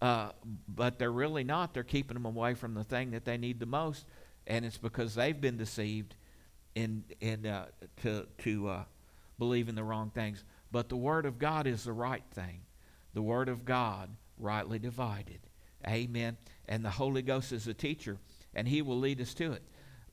[0.00, 0.30] uh,
[0.66, 1.74] but they're really not.
[1.74, 4.04] They're keeping them away from the thing that they need the most,
[4.46, 6.16] and it's because they've been deceived
[6.76, 7.66] in, in, uh,
[8.02, 8.84] to, to uh,
[9.38, 10.44] believe in the wrong things.
[10.70, 12.60] But the Word of God is the right thing.
[13.14, 15.40] The Word of God, rightly divided.
[15.88, 16.36] Amen.
[16.68, 18.18] And the Holy Ghost is a teacher,
[18.54, 19.62] and He will lead us to it.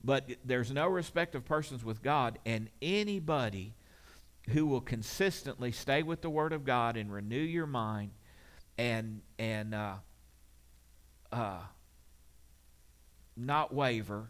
[0.02, 3.74] But there's no respect of persons with God, and anybody
[4.50, 8.10] who will consistently stay with the Word of God and renew your mind
[8.78, 9.94] and and uh,
[11.30, 11.60] uh,
[13.36, 14.28] not waver.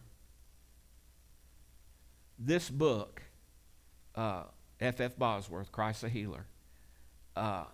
[2.38, 3.22] This book,
[4.14, 4.44] uh,
[4.80, 5.00] F.
[5.00, 5.16] F.
[5.16, 6.46] Bosworth, Christ the Healer.
[7.36, 7.64] Uh,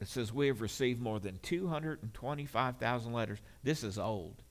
[0.00, 3.38] it says we have received more than 225,000 letters.
[3.62, 4.42] This is old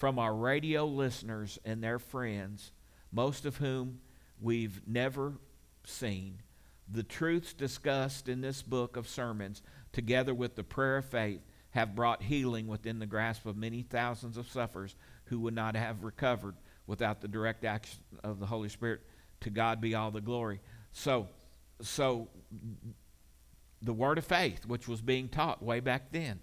[0.00, 2.72] from our radio listeners and their friends,
[3.12, 4.00] most of whom
[4.40, 5.34] we've never
[5.84, 6.42] seen.
[6.90, 11.94] The truths discussed in this book of sermons, together with the prayer of faith, have
[11.94, 14.94] brought healing within the grasp of many thousands of sufferers
[15.26, 16.54] who would not have recovered
[16.86, 19.00] without the direct action of the Holy Spirit.
[19.42, 20.60] To God be all the glory.
[20.92, 21.28] So,
[21.80, 22.28] so
[23.80, 26.40] the word of faith, which was being taught way back then,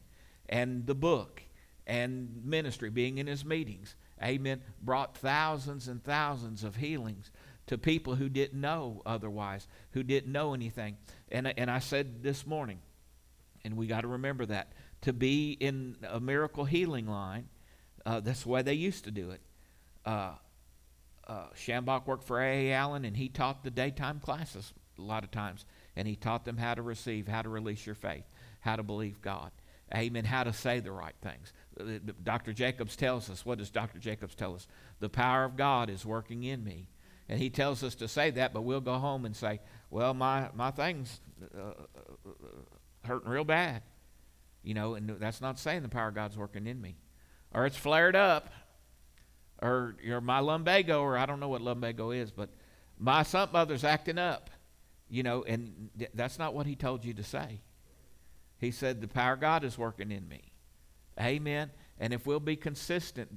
[0.50, 1.44] and the book,
[1.86, 7.32] and ministry, being in his meetings, amen, brought thousands and thousands of healings
[7.68, 10.98] to people who didn't know otherwise, who didn't know anything.
[11.32, 12.80] And, and I said this morning,
[13.64, 17.50] and we got to remember that, to be in a miracle healing line,
[18.06, 19.42] uh, that's the way they used to do it.
[20.06, 20.32] Uh,
[21.28, 22.72] uh, Schambach worked for A.A.
[22.72, 25.66] Allen, and he taught the daytime classes a lot of times.
[25.96, 28.24] And he taught them how to receive, how to release your faith,
[28.62, 29.52] how to believe God.
[29.96, 30.26] Amen.
[30.26, 31.54] How to say the right things.
[32.24, 32.54] Dr.
[32.54, 34.00] Jacobs tells us, what does Dr.
[34.00, 34.68] Jacobs tell us?
[35.00, 36.90] The power of God is working in me.
[37.30, 40.50] And he tells us to say that, but we'll go home and say, well, my,
[40.56, 41.20] my thing's
[41.58, 42.32] uh, uh,
[43.06, 43.82] hurting real bad.
[44.68, 46.98] You know, and that's not saying the power of God's working in me.
[47.54, 48.50] Or it's flared up.
[49.62, 52.50] Or you my lumbago, or I don't know what lumbago is, but
[53.00, 54.50] my something other's acting up.
[55.10, 57.62] You know, and that's not what he told you to say.
[58.58, 60.52] He said, the power of God is working in me.
[61.18, 61.72] Amen.
[61.98, 63.30] And if we'll be consistent,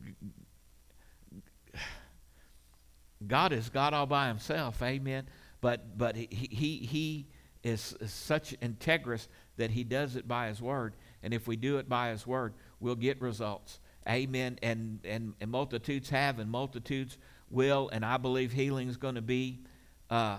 [3.24, 4.82] God is God all by himself.
[4.82, 5.28] Amen.
[5.60, 7.26] But but he he, he
[7.62, 9.28] is, is such integrous
[9.58, 10.94] that he does it by his word.
[11.22, 13.80] And if we do it by his word, we'll get results.
[14.08, 14.58] Amen.
[14.62, 17.18] And and, and multitudes have and multitudes
[17.50, 17.90] will.
[17.92, 19.60] And I believe healing is going to be
[20.08, 20.38] uh,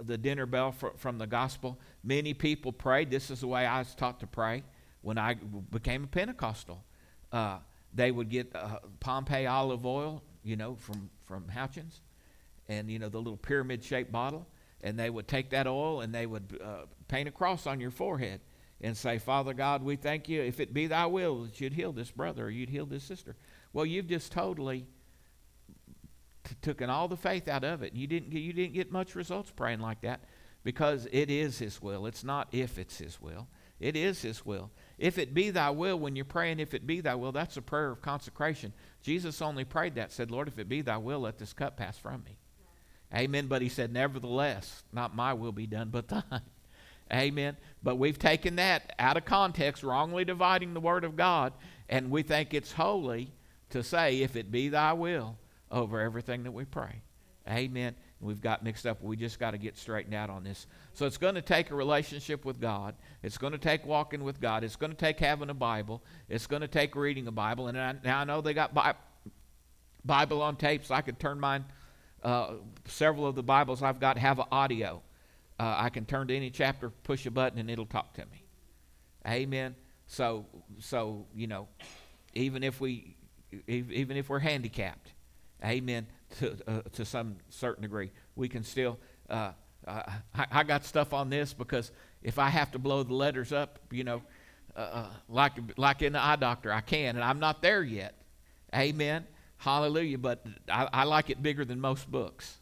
[0.00, 1.78] the dinner bell for, from the gospel.
[2.04, 3.10] Many people prayed.
[3.10, 4.62] This is the way I was taught to pray
[5.02, 5.34] when I
[5.70, 6.84] became a Pentecostal.
[7.32, 7.58] Uh,
[7.94, 12.00] they would get uh, Pompeii olive oil, you know, from, from Houchens,
[12.68, 14.46] and, you know, the little pyramid shaped bottle.
[14.82, 17.90] And they would take that oil and they would uh, paint a cross on your
[17.90, 18.40] forehead
[18.80, 20.42] and say, Father God, we thank you.
[20.42, 23.36] If it be thy will that you'd heal this brother or you'd heal this sister.
[23.72, 24.86] Well, you've just totally
[26.44, 27.94] t- taken all the faith out of it.
[27.94, 30.20] You didn't you didn't get much results praying like that
[30.64, 32.06] because it is His will.
[32.06, 33.48] It's not if it's His will.
[33.80, 34.70] It is His will.
[34.96, 37.62] If it be Thy will, when you're praying, if it be Thy will, that's a
[37.62, 38.72] prayer of consecration.
[39.02, 41.96] Jesus only prayed that, said, Lord, if it be Thy will, let this cup pass
[41.96, 42.38] from me.
[43.14, 43.46] Amen.
[43.46, 46.42] But He said, Nevertheless, not my will be done, but Thine.
[47.12, 47.56] Amen.
[47.82, 51.52] But we've taken that out of context, wrongly dividing the Word of God,
[51.88, 53.32] and we think it's holy
[53.70, 55.36] to say, if it be thy will,
[55.70, 57.02] over everything that we pray.
[57.48, 57.94] Amen.
[58.20, 59.02] We've got mixed up.
[59.02, 60.66] We just got to get straightened out on this.
[60.92, 62.94] So it's going to take a relationship with God.
[63.22, 64.64] It's going to take walking with God.
[64.64, 66.02] It's going to take having a Bible.
[66.28, 67.68] It's going to take reading a Bible.
[67.68, 68.94] And I, now I know they got Bi-
[70.04, 71.64] Bible on tape, so I could turn mine.
[72.22, 72.54] Uh,
[72.86, 75.00] several of the Bibles I've got have audio.
[75.58, 78.44] Uh, I can turn to any chapter, push a button, and it'll talk to me.
[79.26, 79.74] Amen.
[80.06, 80.46] So,
[80.78, 81.68] so you know,
[82.34, 83.16] even if we,
[83.66, 85.12] even if we're handicapped,
[85.64, 86.06] amen,
[86.38, 88.98] to uh, to some certain degree, we can still.
[89.28, 89.52] Uh,
[89.86, 91.92] I, I, got stuff on this because
[92.22, 94.22] if I have to blow the letters up, you know,
[94.76, 98.14] uh, uh, like like in the eye doctor, I can, and I'm not there yet.
[98.74, 99.26] Amen.
[99.56, 100.18] Hallelujah.
[100.18, 102.58] But I, I like it bigger than most books.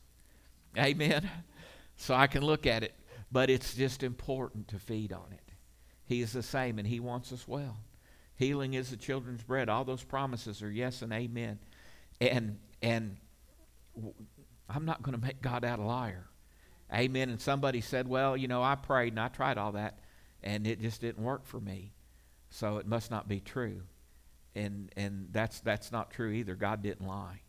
[0.79, 1.29] Amen.
[1.97, 2.95] So I can look at it,
[3.33, 5.53] but it's just important to feed on it.
[6.05, 7.79] He is the same, and He wants us well.
[8.37, 9.69] Healing is the children's bread.
[9.69, 11.59] All those promises are yes and amen.
[12.21, 13.17] And and
[14.69, 16.29] I'm not going to make God out a liar.
[16.93, 17.31] Amen.
[17.31, 19.99] And somebody said, "Well, you know, I prayed and I tried all that,
[20.43, 21.93] and it just didn't work for me,
[22.51, 23.83] so it must not be true."
[24.55, 26.55] And and that's that's not true either.
[26.55, 27.41] God didn't lie.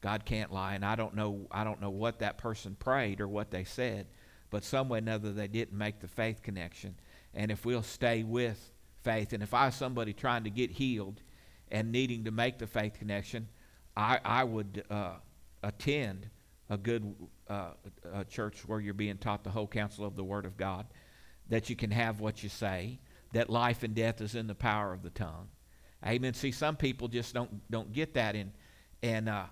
[0.00, 3.28] God can't lie, and I don't know I don't know what that person prayed or
[3.28, 4.06] what they said,
[4.50, 6.94] but some way or another they didn't make the faith connection.
[7.34, 8.72] And if we'll stay with
[9.02, 11.22] faith, and if I was somebody trying to get healed
[11.70, 13.48] and needing to make the faith connection,
[13.96, 15.14] I I would uh,
[15.62, 16.28] attend
[16.68, 17.14] a good
[17.48, 17.70] uh,
[18.12, 20.86] a church where you're being taught the whole counsel of the Word of God,
[21.48, 22.98] that you can have what you say,
[23.32, 25.48] that life and death is in the power of the tongue.
[26.04, 26.34] Amen.
[26.34, 28.52] See, some people just don't don't get that, and
[29.02, 29.44] and uh,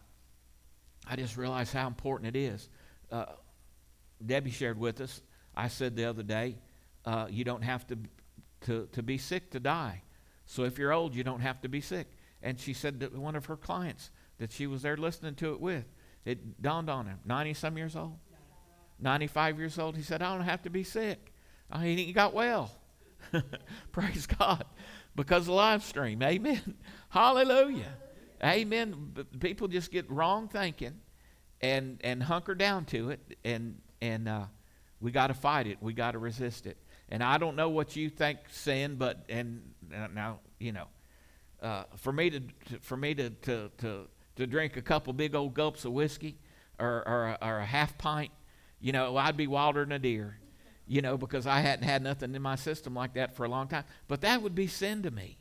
[1.07, 2.69] I just realized how important it is.
[3.11, 3.27] Uh,
[4.25, 5.21] Debbie shared with us.
[5.55, 6.57] I said the other day,
[7.05, 7.99] uh, you don't have to,
[8.63, 10.03] to to be sick to die.
[10.47, 12.09] So if you're old, you don't have to be sick.
[12.43, 15.61] And she said that one of her clients that she was there listening to it
[15.61, 15.85] with,
[16.25, 17.19] it dawned on him.
[17.25, 18.19] Ninety some years old,
[18.99, 19.97] ninety-five years old.
[19.97, 21.33] He said, "I don't have to be sick."
[21.71, 22.71] I mean, he got well.
[23.93, 24.65] Praise God,
[25.17, 26.23] because of the live stream.
[26.23, 26.77] Amen.
[27.09, 27.93] Hallelujah.
[28.45, 29.15] Amen.
[29.41, 31.01] People just get wrong thinking
[31.61, 34.45] and and hunker down to it and and uh,
[35.01, 35.79] we got to fight it.
[35.81, 36.77] We got to resist it.
[37.09, 39.63] And I don't know what you think sin, but and
[39.95, 40.87] uh, now you know,
[41.63, 45.35] uh, for me to, to, for me to, to to to drink a couple big
[45.35, 46.37] old gulps of whiskey
[46.79, 48.31] or or or a half pint,
[48.81, 50.39] you know, I'd be wilder than a deer,
[50.87, 53.69] you know, because I hadn't had nothing in my system like that for a long
[53.69, 53.85] time.
[54.07, 55.39] But that would be sin to me.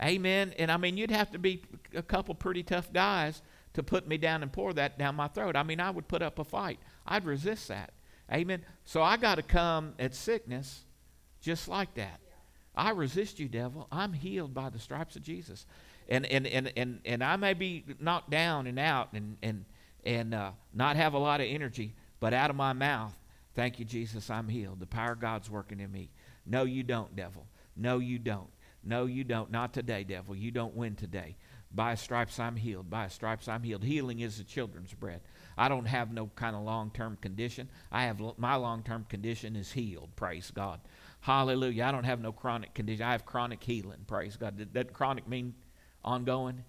[0.00, 0.54] Amen.
[0.58, 1.62] And I mean, you'd have to be
[1.94, 3.42] a couple pretty tough guys
[3.74, 5.56] to put me down and pour that down my throat.
[5.56, 6.78] I mean, I would put up a fight.
[7.06, 7.92] I'd resist that.
[8.30, 8.64] Amen.
[8.84, 10.84] So I got to come at sickness
[11.40, 12.20] just like that.
[12.74, 13.86] I resist you, devil.
[13.92, 15.66] I'm healed by the stripes of Jesus.
[16.08, 19.64] And and and and, and I may be knocked down and out and and
[20.04, 23.14] and uh, not have a lot of energy, but out of my mouth,
[23.54, 24.80] thank you, Jesus, I'm healed.
[24.80, 26.10] The power of God's working in me.
[26.46, 27.46] No, you don't, devil.
[27.76, 28.48] No, you don't.
[28.84, 29.50] No, you don't.
[29.50, 30.34] Not today, devil.
[30.34, 31.36] You don't win today.
[31.74, 32.90] By stripes I'm healed.
[32.90, 33.84] By stripes I'm healed.
[33.84, 35.20] Healing is the children's bread.
[35.56, 37.68] I don't have no kind of long-term condition.
[37.90, 40.10] I have my long-term condition is healed.
[40.16, 40.80] Praise God.
[41.20, 41.84] Hallelujah.
[41.84, 43.04] I don't have no chronic condition.
[43.04, 44.04] I have chronic healing.
[44.06, 44.58] Praise God.
[44.58, 45.54] Does that chronic mean
[46.04, 46.64] ongoing?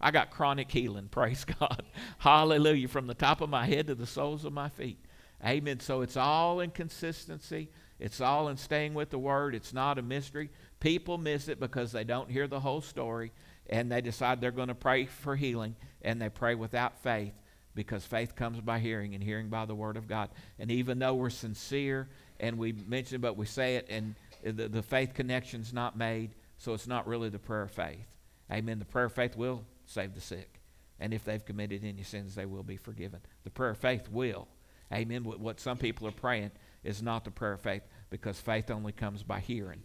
[0.00, 1.08] I got chronic healing.
[1.10, 1.84] Praise God.
[2.18, 2.88] Hallelujah.
[2.88, 4.98] From the top of my head to the soles of my feet.
[5.44, 5.80] Amen.
[5.80, 7.68] So it's all in consistency.
[7.98, 9.54] It's all in staying with the word.
[9.54, 10.50] It's not a mystery.
[10.82, 13.30] People miss it because they don't hear the whole story
[13.70, 17.34] and they decide they're going to pray for healing and they pray without faith
[17.76, 20.30] because faith comes by hearing and hearing by the word of God.
[20.58, 22.08] And even though we're sincere
[22.40, 26.74] and we mention but we say it and the, the faith connection's not made, so
[26.74, 28.08] it's not really the prayer of faith.
[28.50, 28.80] Amen.
[28.80, 30.58] The prayer of faith will save the sick.
[30.98, 33.20] And if they've committed any sins, they will be forgiven.
[33.44, 34.48] The prayer of faith will.
[34.92, 35.22] Amen.
[35.22, 36.50] What some people are praying
[36.82, 39.84] is not the prayer of faith because faith only comes by hearing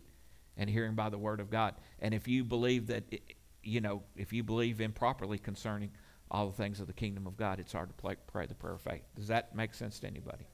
[0.57, 1.75] and hearing by the word of God.
[1.99, 3.03] And if you believe that,
[3.63, 5.91] you know, if you believe improperly concerning
[6.29, 8.73] all the things of the kingdom of God, it's hard to play, pray the prayer
[8.73, 9.03] of faith.
[9.15, 10.45] Does that make sense to anybody?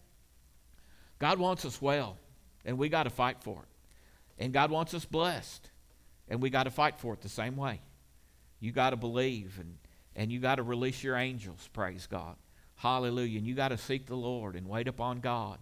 [1.20, 2.18] God wants us well,
[2.66, 4.43] and we got to fight for it.
[4.43, 5.70] And God wants us blessed,
[6.28, 7.82] and we got to fight for it the same way.
[8.60, 9.78] You got to believe, and,
[10.16, 12.36] and you got to release your angels, praise God.
[12.76, 13.38] Hallelujah.
[13.38, 15.60] And you got to seek the Lord and wait upon God.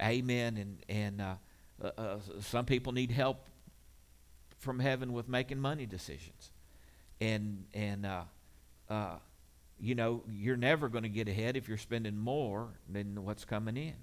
[0.00, 0.56] Amen.
[0.56, 1.34] And, and uh,
[1.82, 3.46] uh, uh, some people need help
[4.60, 6.52] from heaven with making money decisions.
[7.20, 8.22] And, and uh,
[8.88, 9.16] uh,
[9.80, 13.76] you know, you're never going to get ahead if you're spending more than what's coming
[13.76, 13.94] in.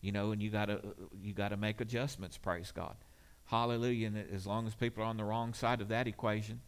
[0.00, 0.80] You know, and you got to
[1.22, 2.36] you got to make adjustments.
[2.36, 2.94] Praise God,
[3.46, 4.08] Hallelujah.
[4.08, 6.60] And as long as people are on the wrong side of that equation,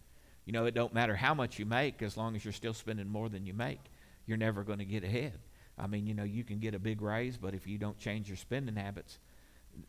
[0.45, 3.09] you know, it don't matter how much you make as long as you're still spending
[3.09, 3.81] more than you make.
[4.27, 5.39] You're never going to get ahead.
[5.79, 8.29] I mean, you know, you can get a big raise, but if you don't change
[8.29, 9.18] your spending habits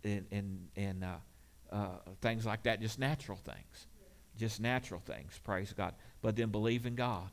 [0.04, 1.16] and and and uh,
[1.72, 3.88] uh, things like that, just natural things,
[4.38, 5.40] just natural things.
[5.44, 5.94] Praise God.
[6.22, 7.30] But then believe in God,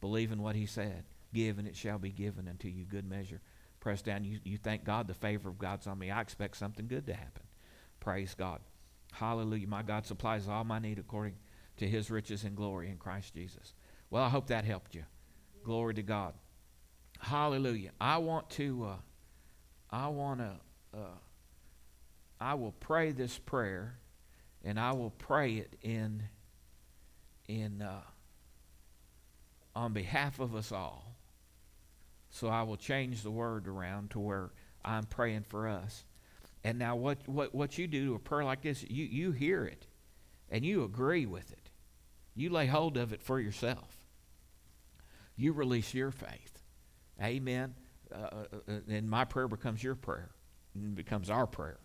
[0.00, 1.04] believe in what He said.
[1.34, 2.84] Give and it shall be given unto you.
[2.84, 3.40] Good measure,
[3.80, 4.24] press down.
[4.24, 6.10] You, you thank God the favor of God's on me.
[6.10, 7.42] I expect something good to happen.
[8.00, 8.60] Praise God.
[9.12, 9.68] Hallelujah.
[9.68, 11.34] My God supplies all my need according
[11.78, 13.74] to his riches and glory in Christ Jesus.
[14.10, 15.04] Well, I hope that helped you.
[15.64, 16.34] Glory to God.
[17.18, 17.90] Hallelujah.
[18.00, 18.96] I want to, uh,
[19.90, 20.52] I want to,
[20.94, 21.18] uh,
[22.40, 23.98] I will pray this prayer,
[24.64, 26.22] and I will pray it in,
[27.48, 28.02] in, uh,
[29.74, 31.16] on behalf of us all.
[32.30, 34.50] So I will change the word around to where
[34.84, 36.04] I'm praying for us.
[36.64, 39.64] And now what, what, what you do to a prayer like this, you, you hear
[39.64, 39.86] it
[40.50, 41.70] and you agree with it.
[42.34, 43.96] You lay hold of it for yourself.
[45.36, 46.62] You release your faith.
[47.22, 47.74] Amen.
[48.12, 50.30] Uh, uh, uh and my prayer becomes your prayer
[50.74, 51.78] and becomes our prayer.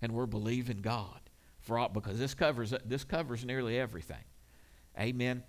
[0.00, 1.20] And we're believing God
[1.60, 4.24] for all because this covers this covers nearly everything.
[4.98, 5.42] Amen.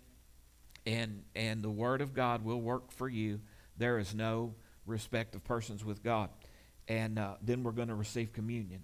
[0.85, 3.41] And and the word of God will work for you
[3.77, 4.53] there is no
[4.85, 6.29] respect of persons with God.
[6.87, 8.83] And uh, then we're going to receive communion.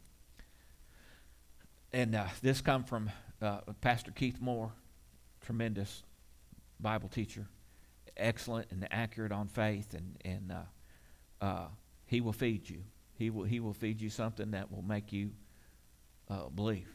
[1.91, 3.11] And uh, this come from
[3.41, 4.71] uh, Pastor Keith Moore,
[5.41, 6.03] tremendous
[6.79, 7.47] Bible teacher,
[8.15, 11.67] excellent and accurate on faith, and and uh, uh,
[12.05, 12.83] he will feed you.
[13.13, 15.31] He will he will feed you something that will make you
[16.29, 16.87] uh, believe.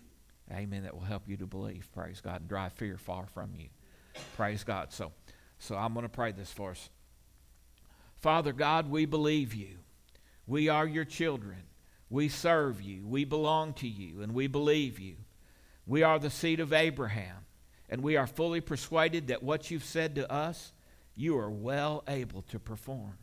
[0.52, 0.82] Amen.
[0.82, 1.88] That will help you to believe.
[1.94, 3.68] Praise God and drive fear far from you.
[4.36, 4.92] Praise God.
[4.92, 5.12] So,
[5.58, 6.90] so I'm going to pray this for us.
[8.18, 9.78] Father God, we believe you.
[10.46, 11.62] We are your children.
[12.10, 13.06] We serve you.
[13.06, 15.14] We belong to you, and we believe you.
[15.86, 17.36] We are the seed of Abraham,
[17.88, 20.72] and we are fully persuaded that what you've said to us,
[21.14, 23.18] you are well able to perform.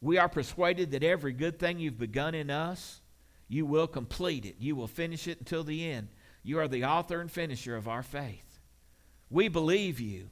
[0.00, 3.00] We are persuaded that every good thing you've begun in us,
[3.48, 4.56] you will complete it.
[4.58, 6.08] You will finish it until the end.
[6.42, 8.58] You are the author and finisher of our faith.
[9.30, 10.30] We believe you.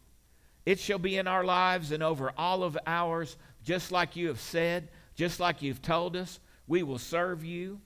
[0.67, 4.41] It shall be in our lives and over all of ours, just like you have
[4.41, 6.41] said, just like you've told us.
[6.67, 7.81] We will serve you.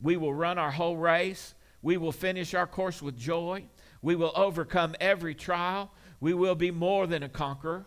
[0.00, 1.54] We will run our whole race.
[1.82, 3.64] We will finish our course with joy.
[4.00, 5.90] We will overcome every trial.
[6.20, 7.84] We will be more than a conqueror.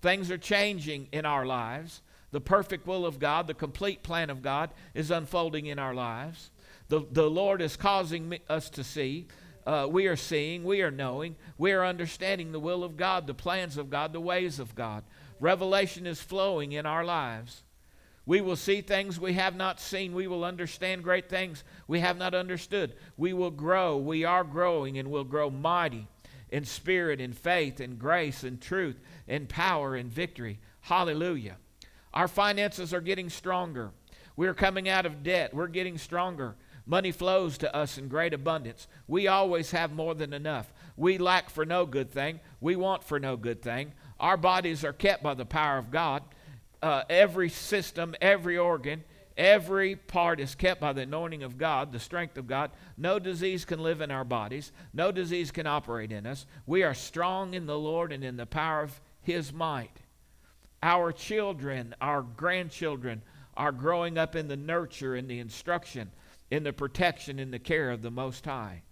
[0.00, 2.00] Things are changing in our lives.
[2.34, 6.50] The perfect will of God, the complete plan of God, is unfolding in our lives.
[6.88, 9.28] The, the Lord is causing us to see
[9.64, 13.34] uh, we are seeing, we are knowing, we are understanding the will of God, the
[13.34, 15.04] plans of God, the ways of God.
[15.38, 17.62] Revelation is flowing in our lives.
[18.26, 20.12] We will see things we have not seen.
[20.12, 22.96] We will understand great things we have not understood.
[23.16, 23.96] We will grow.
[23.96, 26.08] We are growing and will grow mighty
[26.50, 30.58] in spirit, in faith, in grace, in truth, in power, in victory.
[30.80, 31.58] Hallelujah.
[32.14, 33.90] Our finances are getting stronger.
[34.36, 35.52] We're coming out of debt.
[35.52, 36.54] We're getting stronger.
[36.86, 38.86] Money flows to us in great abundance.
[39.08, 40.72] We always have more than enough.
[40.96, 42.40] We lack for no good thing.
[42.60, 43.92] We want for no good thing.
[44.20, 46.22] Our bodies are kept by the power of God.
[46.82, 49.02] Uh, every system, every organ,
[49.36, 52.70] every part is kept by the anointing of God, the strength of God.
[52.96, 56.46] No disease can live in our bodies, no disease can operate in us.
[56.66, 60.03] We are strong in the Lord and in the power of His might.
[60.84, 63.22] Our children, our grandchildren,
[63.56, 66.10] are growing up in the nurture and the instruction
[66.50, 68.82] in the protection and the care of the Most High.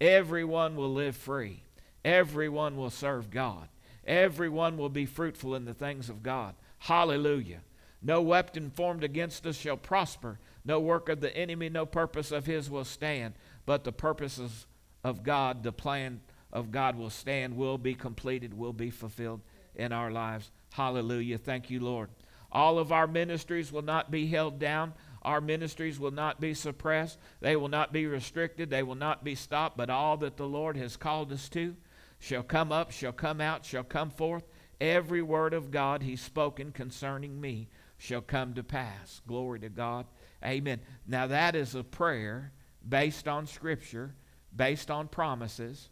[0.00, 1.62] Everyone will live free.
[2.04, 3.68] Everyone will serve God.
[4.04, 6.56] Everyone will be fruitful in the things of God.
[6.78, 7.60] Hallelujah.
[8.02, 10.40] No weapon formed against us shall prosper.
[10.64, 13.34] No work of the enemy, no purpose of his will stand.
[13.64, 14.66] But the purposes
[15.04, 16.20] of God, the plan
[16.52, 19.42] of God will stand, will be completed, will be fulfilled
[19.76, 20.50] in our lives.
[20.78, 21.38] Hallelujah.
[21.38, 22.08] Thank you, Lord.
[22.52, 24.94] All of our ministries will not be held down.
[25.22, 27.18] Our ministries will not be suppressed.
[27.40, 28.70] They will not be restricted.
[28.70, 29.76] They will not be stopped.
[29.76, 31.74] But all that the Lord has called us to
[32.20, 34.44] shall come up, shall come out, shall come forth.
[34.80, 37.66] Every word of God He's spoken concerning me
[37.96, 39.20] shall come to pass.
[39.26, 40.06] Glory to God.
[40.44, 40.78] Amen.
[41.08, 42.52] Now, that is a prayer
[42.88, 44.14] based on Scripture,
[44.54, 45.88] based on promises.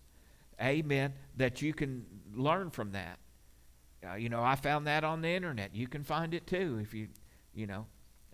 [0.63, 1.13] Amen.
[1.37, 3.19] That you can learn from that.
[4.11, 5.75] Uh, you know, I found that on the internet.
[5.75, 7.09] You can find it too if you,
[7.55, 7.87] you know,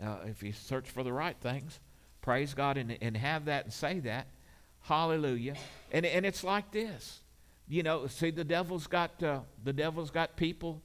[0.03, 1.81] uh, if you search for the right things.
[2.21, 4.29] Praise God and, and have that and say that.
[4.81, 5.55] Hallelujah.
[5.91, 7.21] And, and it's like this.
[7.69, 10.83] You know, see, the devil's got, uh, the devil's got people,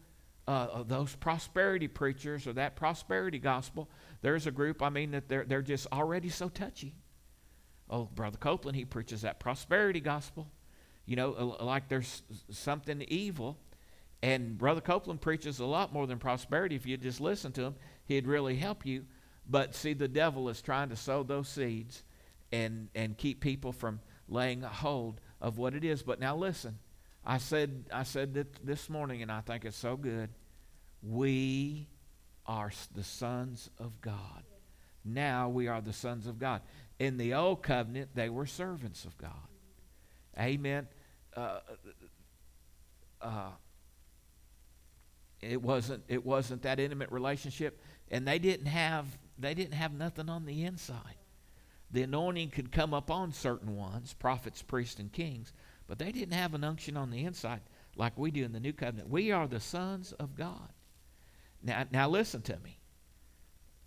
[0.47, 3.89] uh, those prosperity preachers or that prosperity gospel.
[4.21, 6.95] There's a group, I mean, that they're, they're just already so touchy.
[7.89, 10.47] Oh, Brother Copeland, he preaches that prosperity gospel.
[11.05, 13.57] You know, like there's something evil.
[14.23, 16.75] And Brother Copeland preaches a lot more than prosperity.
[16.75, 19.05] If you just listen to him, he'd really help you.
[19.49, 22.03] But see, the devil is trying to sow those seeds
[22.51, 26.03] and, and keep people from laying hold of what it is.
[26.03, 26.79] But now listen,
[27.25, 30.29] I said, I said that this morning, and I think it's so good.
[31.01, 31.87] We
[32.45, 34.43] are the sons of God.
[35.05, 36.61] Now we are the sons of God.
[36.99, 39.31] In the old covenant, they were servants of God.
[40.39, 40.87] Amen.
[41.35, 41.59] Uh,
[43.21, 43.49] uh,
[45.41, 49.05] it wasn't it wasn't that intimate relationship, and they didn't have
[49.37, 51.15] they didn't have nothing on the inside.
[51.91, 55.53] The anointing could come upon certain ones, prophets, priests, and kings,
[55.87, 57.61] but they didn't have an unction on the inside
[57.95, 59.09] like we do in the new covenant.
[59.09, 60.69] We are the sons of God.
[61.63, 62.77] Now, now listen to me.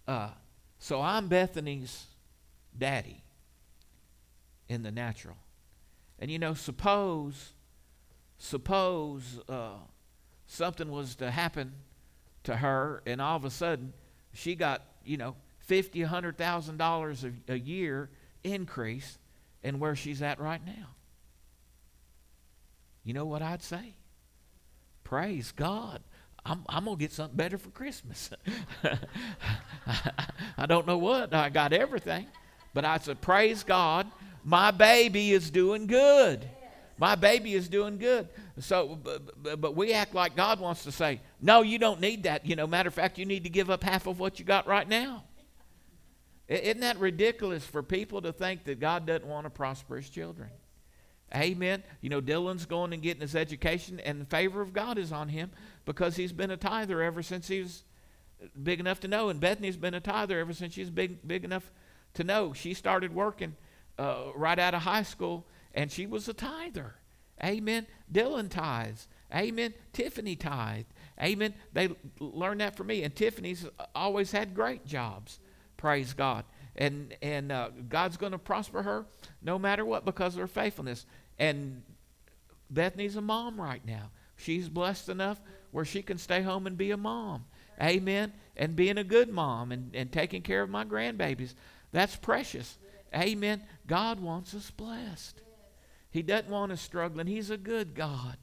[0.09, 0.31] Uh,
[0.79, 2.07] so I'm Bethany's
[2.77, 3.23] daddy
[4.69, 5.37] in the natural.
[6.19, 7.53] And you know, suppose,
[8.39, 9.79] suppose uh,
[10.51, 11.73] something was to happen
[12.45, 13.93] to her, and all of a sudden
[14.33, 18.11] she got, you know, fifty, hundred thousand dollars a year
[18.43, 19.19] increase
[19.63, 20.89] in where she's at right now.
[23.05, 23.95] You know what I'd say?
[25.05, 26.03] Praise God.
[26.45, 28.31] I'm, I'm going to get something better for Christmas.
[30.57, 31.35] I don't know what.
[31.35, 32.27] I got everything.
[32.73, 34.07] But I said, Praise God.
[34.43, 36.49] My baby is doing good.
[36.97, 38.29] My baby is doing good.
[38.61, 42.47] So, but, but we act like God wants to say, No, you don't need that.
[42.47, 44.67] You know, matter of fact, you need to give up half of what you got
[44.67, 45.25] right now.
[46.49, 50.51] Isn't that ridiculous for people to think that God doesn't want to prosper his children?
[51.35, 51.85] Amen.
[52.01, 55.29] You know, Dylan's going and getting his education, and the favor of God is on
[55.29, 55.51] him
[55.85, 57.85] because he's been a tither ever since he was
[58.61, 59.29] big enough to know.
[59.29, 61.71] And Bethany's been a tither ever since she's big, big enough
[62.15, 62.53] to know.
[62.53, 63.55] She started working
[63.97, 66.97] uh, right out of high school, and she was a tither.
[67.45, 67.87] Amen.
[68.13, 69.09] Dylan tithes.
[69.35, 69.75] Amen.
[69.93, 70.93] Tiffany tithed.
[71.21, 71.55] Amen.
[71.73, 73.03] They learned that from me.
[73.03, 75.39] And Tiffany's always had great jobs.
[75.77, 76.45] Praise God.
[76.77, 79.07] And, and uh, God's going to prosper her
[79.43, 81.07] no matter what because of her faithfulness.
[81.39, 81.83] And
[82.71, 84.11] Bethany's a mom right now.
[84.37, 87.45] She's blessed enough where she can stay home and be a mom.
[87.81, 88.33] Amen.
[88.57, 91.55] And being a good mom and, and taking care of my grandbabies.
[91.93, 92.79] That's precious.
[93.15, 93.63] Amen.
[93.87, 95.41] God wants us blessed.
[96.11, 97.27] He doesn't want us struggling.
[97.27, 98.37] He's a good God.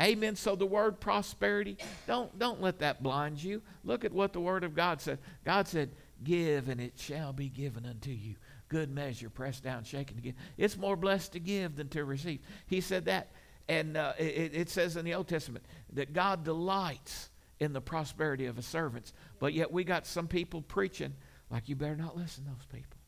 [0.00, 0.36] Amen.
[0.36, 3.62] So the word prosperity, don't don't let that blind you.
[3.82, 5.18] Look at what the word of God said.
[5.44, 5.90] God said,
[6.22, 8.36] Give, and it shall be given unto you.
[8.68, 10.36] Good measure, pressed down, shaken together.
[10.56, 12.40] It's more blessed to give than to receive.
[12.66, 13.30] He said that.
[13.68, 18.46] And uh, it, it says in the Old Testament that God delights in the prosperity
[18.46, 19.12] of his servants.
[19.38, 21.14] But yet we got some people preaching
[21.50, 22.98] like you better not listen to those people.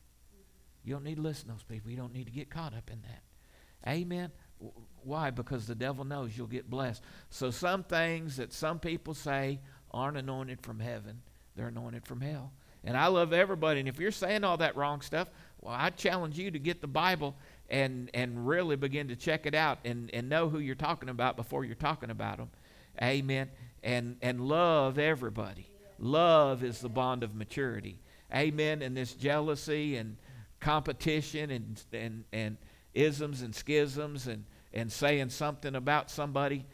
[0.83, 1.91] You don't need to listen to those people.
[1.91, 3.21] You don't need to get caught up in that.
[3.87, 4.31] Amen.
[5.03, 5.31] Why?
[5.31, 7.03] Because the devil knows you'll get blessed.
[7.29, 9.59] So some things that some people say
[9.91, 11.21] aren't anointed from heaven,
[11.55, 12.51] they're anointed from hell.
[12.83, 13.79] And I love everybody.
[13.79, 15.27] And if you're saying all that wrong stuff,
[15.59, 17.35] well, I challenge you to get the Bible
[17.69, 21.35] and, and really begin to check it out and, and know who you're talking about
[21.35, 22.49] before you're talking about them.
[23.01, 23.49] Amen.
[23.83, 25.67] And, and love everybody.
[25.99, 27.99] Love is the bond of maturity.
[28.33, 28.81] Amen.
[28.81, 30.17] And this jealousy and
[30.59, 32.57] competition and, and, and
[32.93, 36.65] isms and schisms and, and saying something about somebody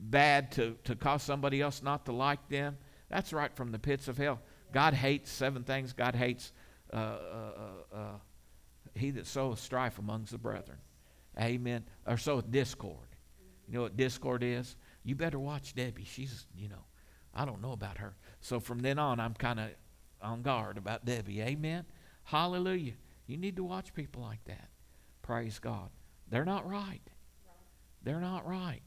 [0.00, 2.76] bad to, to cause somebody else not to like them,
[3.08, 4.40] that's right from the pits of hell.
[4.72, 5.92] God hates seven things.
[5.92, 6.52] God hates
[6.92, 7.52] uh, uh,
[7.92, 8.18] uh, uh,
[8.94, 10.78] he that soweth strife amongst the brethren.
[11.40, 11.84] Amen.
[12.06, 13.08] Or soweth discord.
[13.68, 14.76] You know what discord is?
[15.04, 16.04] You better watch Debbie.
[16.04, 16.84] She's, you know,
[17.34, 18.16] I don't know about her.
[18.40, 19.70] So from then on, I'm kind of
[20.20, 21.40] on guard about Debbie.
[21.40, 21.84] Amen.
[22.24, 22.94] Hallelujah.
[23.26, 24.68] You need to watch people like that.
[25.32, 25.88] Praise God.
[26.28, 27.00] They're not right.
[28.02, 28.82] They're not right.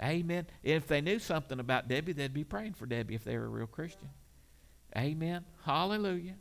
[0.00, 0.46] Amen.
[0.62, 3.48] If they knew something about Debbie, they'd be praying for Debbie if they were a
[3.48, 4.08] real Christian.
[4.96, 5.44] Amen.
[5.64, 6.36] Hallelujah.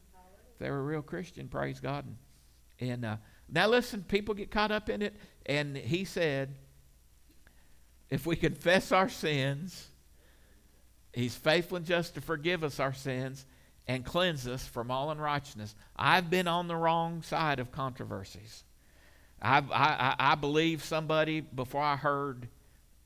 [0.53, 2.05] If they were a real Christian, praise God.
[2.79, 3.17] And, and uh,
[3.51, 5.15] now listen, people get caught up in it.
[5.47, 6.53] And he said,
[8.11, 9.87] if we confess our sins,
[11.11, 13.47] he's faithful and just to forgive us our sins
[13.87, 15.73] and cleanse us from all unrighteousness.
[15.95, 18.63] I've been on the wrong side of controversies.
[19.41, 22.47] I, I, I believed somebody before I heard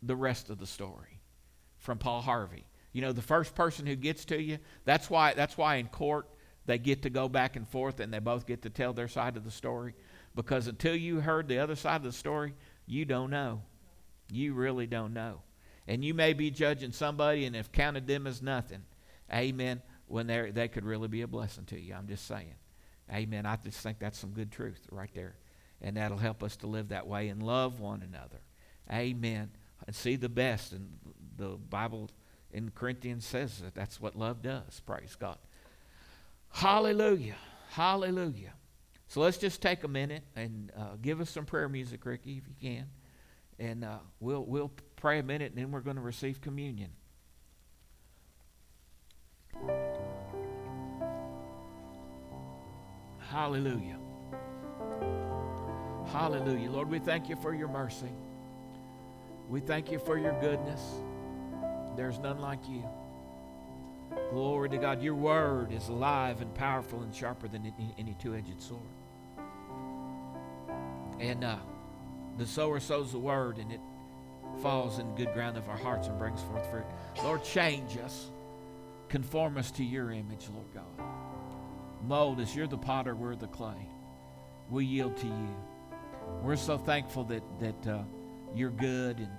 [0.01, 1.19] the rest of the story.
[1.79, 2.65] from Paul Harvey.
[2.93, 6.27] You know, the first person who gets to you, that's why that's why in court
[6.65, 9.35] they get to go back and forth and they both get to tell their side
[9.37, 9.95] of the story
[10.35, 12.53] because until you heard the other side of the story,
[12.85, 13.61] you don't know.
[14.31, 15.41] You really don't know.
[15.87, 18.83] And you may be judging somebody and have counted them as nothing.
[19.33, 19.81] Amen.
[20.07, 21.93] When they they could really be a blessing to you.
[21.95, 22.55] I'm just saying.
[23.11, 23.45] Amen.
[23.45, 25.35] I just think that's some good truth right there.
[25.83, 28.39] And that'll help us to live that way and love one another.
[28.91, 29.51] Amen.
[29.85, 30.71] And see the best.
[30.71, 30.97] And
[31.37, 32.09] the Bible
[32.51, 34.79] in Corinthians says that that's what love does.
[34.85, 35.37] Praise God.
[36.49, 37.35] Hallelujah.
[37.71, 38.53] Hallelujah.
[39.07, 42.47] So let's just take a minute and uh, give us some prayer music, Ricky, if
[42.47, 42.85] you can.
[43.59, 46.91] And uh, we'll, we'll pray a minute and then we're going to receive communion.
[53.29, 54.02] Hallelujah.
[56.13, 56.69] Hallelujah.
[56.69, 58.11] Lord, we thank you for your mercy.
[59.49, 60.79] We thank you for your goodness.
[61.97, 62.87] There's none like you.
[64.29, 65.01] Glory to God.
[65.01, 68.83] Your word is alive and powerful and sharper than any, two edged sword.
[71.19, 71.57] And uh,
[72.37, 73.81] the sower sows the word and it
[74.61, 76.85] falls in good ground of our hearts and brings forth fruit.
[77.23, 78.29] Lord, change us.
[79.09, 81.05] Conform us to your image, Lord God.
[82.03, 82.55] Mold us.
[82.55, 83.89] You're the potter, we're the clay.
[84.69, 85.55] We yield to you.
[86.43, 88.03] We're so thankful that, that uh,
[88.53, 89.19] you're good.
[89.19, 89.29] And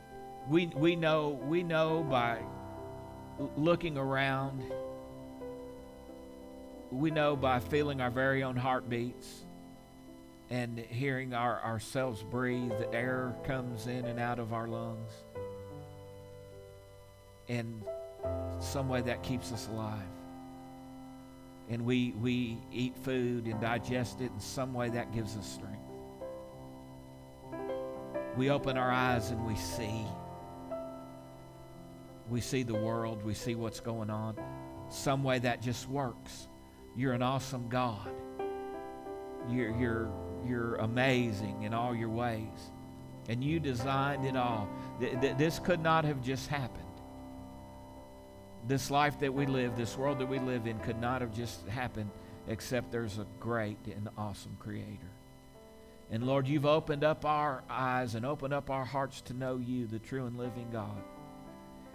[0.49, 2.39] we, we know we know by
[3.57, 4.63] looking around.
[6.91, 9.45] We know by feeling our very own heartbeats
[10.49, 15.13] and hearing our, ourselves breathe the air comes in and out of our lungs.
[17.49, 17.85] And
[18.61, 20.01] some way that keeps us alive.
[21.69, 25.84] And we we eat food and digest it in some way that gives us strength
[28.37, 30.07] we open our eyes and we see
[32.29, 34.37] we see the world, we see what's going on.
[34.89, 36.49] Some way that just works.
[36.97, 38.09] You're an awesome God.
[39.49, 40.11] You're, you're,
[40.47, 42.71] you're amazing in all your ways.
[43.29, 44.69] And you designed it all.
[45.01, 46.85] Th- th- this could not have just happened.
[48.67, 51.67] This life that we live, this world that we live in, could not have just
[51.69, 52.11] happened
[52.49, 55.14] except there's a great and awesome Creator.
[56.15, 59.89] And Lord, you've opened up our eyes and opened up our hearts to know you,
[59.89, 61.03] the true and living God.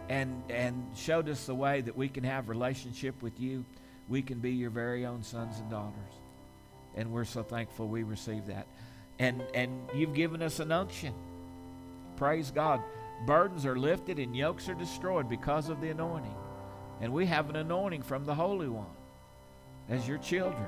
[0.09, 3.63] And and showed us the way that we can have relationship with you.
[4.09, 6.11] We can be your very own sons and daughters.
[6.97, 8.67] And we're so thankful we receive that.
[9.19, 11.13] And and you've given us an unction
[12.17, 12.81] praise god.
[13.25, 16.35] Burdens are lifted and yokes are destroyed because of the anointing.
[16.99, 18.97] And we have an anointing from the holy one
[19.87, 20.67] as your children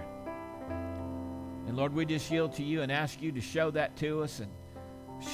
[1.68, 4.40] and lord we just yield to you and ask you to show that to us
[4.40, 4.52] and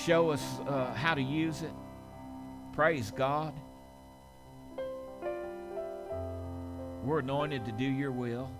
[0.06, 1.72] show us uh, how to use it
[2.74, 3.54] praise god
[7.08, 8.52] We're anointed to do your will.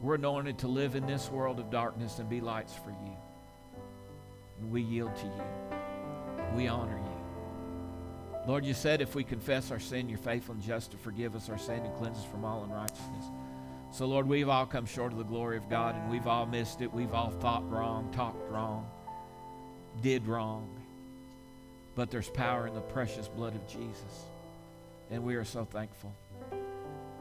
[0.00, 3.16] We're anointed to live in this world of darkness and be lights for you.
[4.60, 5.42] And we yield to you.
[6.56, 8.48] We honor you.
[8.48, 11.48] Lord, you said if we confess our sin, you're faithful and just to forgive us
[11.48, 13.24] our sin and cleanse us from all unrighteousness.
[13.94, 16.80] So, Lord, we've all come short of the glory of God and we've all missed
[16.80, 16.92] it.
[16.92, 18.90] We've all thought wrong, talked wrong,
[20.02, 20.68] did wrong.
[21.94, 24.24] But there's power in the precious blood of Jesus.
[25.12, 26.12] And we are so thankful.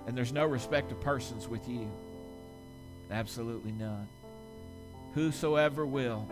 [0.08, 1.88] And there's no respect of persons with you.
[3.12, 4.08] Absolutely none.
[5.14, 6.28] Whosoever will.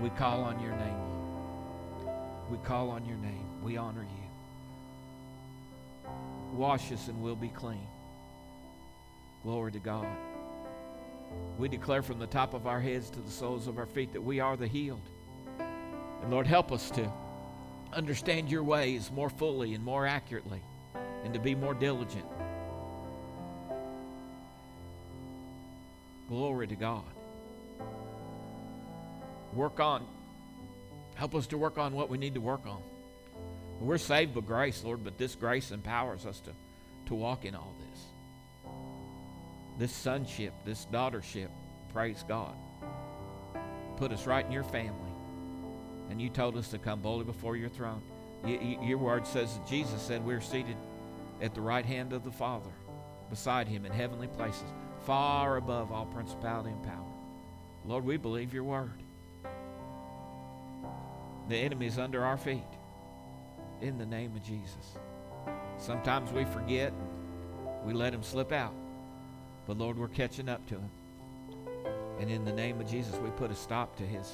[0.00, 2.06] We call on your name.
[2.48, 3.60] We call on your name.
[3.64, 4.13] We honor you.
[6.54, 7.86] Wash us and we'll be clean.
[9.42, 10.06] Glory to God.
[11.58, 14.22] We declare from the top of our heads to the soles of our feet that
[14.22, 15.10] we are the healed.
[16.22, 17.10] And Lord, help us to
[17.92, 20.62] understand your ways more fully and more accurately
[21.24, 22.26] and to be more diligent.
[26.28, 27.04] Glory to God.
[29.52, 30.06] Work on,
[31.16, 32.82] help us to work on what we need to work on.
[33.80, 36.52] We're saved by grace, Lord, but this grace empowers us to,
[37.06, 38.00] to walk in all this.
[39.78, 41.48] This sonship, this daughtership,
[41.92, 42.56] praise God.
[43.96, 45.14] Put us right in your family
[46.10, 48.02] and you told us to come boldly before your throne.
[48.44, 50.76] your word says that Jesus said we're seated
[51.40, 52.70] at the right hand of the Father,
[53.30, 54.72] beside him in heavenly places,
[55.06, 57.12] far above all principality and power.
[57.84, 59.02] Lord, we believe your word.
[61.48, 62.62] The enemy is under our feet
[63.80, 64.96] in the name of Jesus.
[65.78, 66.92] Sometimes we forget,
[67.84, 68.74] we let him slip out.
[69.66, 70.90] But Lord, we're catching up to him.
[72.20, 74.32] And in the name of Jesus, we put a stop to his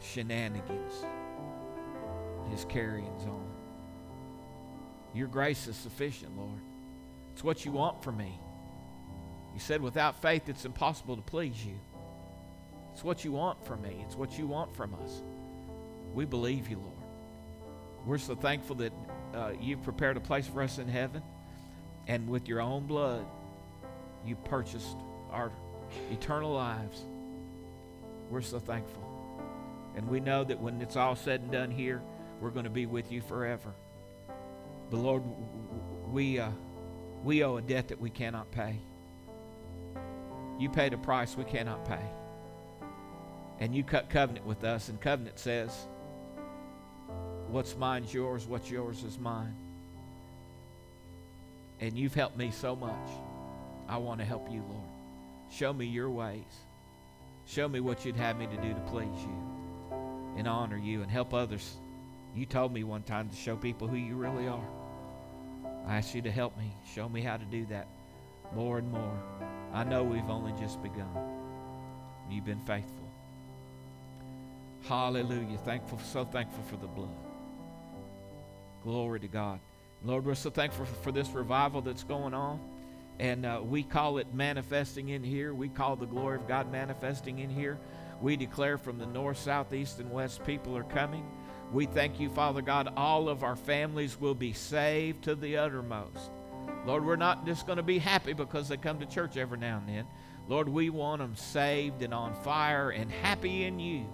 [0.00, 1.04] shenanigans,
[2.50, 3.46] his carryings on.
[5.14, 6.60] Your grace is sufficient, Lord.
[7.32, 8.38] It's what you want from me.
[9.54, 11.78] You said without faith it's impossible to please you.
[12.92, 14.02] It's what you want from me.
[14.06, 15.22] It's what you want from us.
[16.14, 16.91] We believe you, Lord.
[18.04, 18.92] We're so thankful that
[19.34, 21.22] uh, you've prepared a place for us in heaven,
[22.08, 23.24] and with your own blood,
[24.26, 24.96] you purchased
[25.30, 25.52] our
[26.10, 27.02] eternal lives.
[28.30, 29.02] We're so thankful.
[29.96, 32.02] And we know that when it's all said and done here,
[32.40, 33.72] we're going to be with you forever.
[34.90, 35.22] But Lord,
[36.10, 36.50] we, uh,
[37.22, 38.80] we owe a debt that we cannot pay.
[40.58, 42.04] You paid a price we cannot pay.
[43.60, 45.86] And you cut covenant with us, and covenant says,
[47.52, 49.54] What's mine's yours, what's yours is mine.
[51.80, 53.10] And you've helped me so much.
[53.86, 54.88] I want to help you, Lord.
[55.50, 56.46] Show me your ways.
[57.46, 59.98] Show me what you'd have me to do to please you
[60.38, 61.76] and honor you and help others.
[62.34, 64.68] You told me one time to show people who you really are.
[65.86, 66.72] I ask you to help me.
[66.94, 67.86] Show me how to do that
[68.54, 69.18] more and more.
[69.74, 71.06] I know we've only just begun.
[72.30, 73.10] You've been faithful.
[74.84, 75.58] Hallelujah.
[75.58, 77.21] Thankful, so thankful for the blood.
[78.82, 79.60] Glory to God.
[80.04, 82.60] Lord, we're so thankful for this revival that's going on.
[83.20, 85.54] And uh, we call it manifesting in here.
[85.54, 87.78] We call the glory of God manifesting in here.
[88.20, 91.24] We declare from the north, south, east, and west people are coming.
[91.72, 96.30] We thank you, Father God, all of our families will be saved to the uttermost.
[96.84, 99.78] Lord, we're not just going to be happy because they come to church every now
[99.78, 100.06] and then.
[100.48, 104.06] Lord, we want them saved and on fire and happy in you.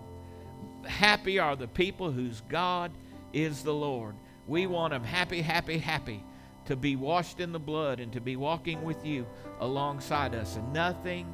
[0.85, 2.93] Happy are the people whose God
[3.33, 4.15] is the Lord.
[4.49, 6.25] We want them happy, happy, happy
[6.65, 9.27] to be washed in the blood and to be walking with you
[9.61, 10.57] alongside us.
[10.57, 11.27] And nothing,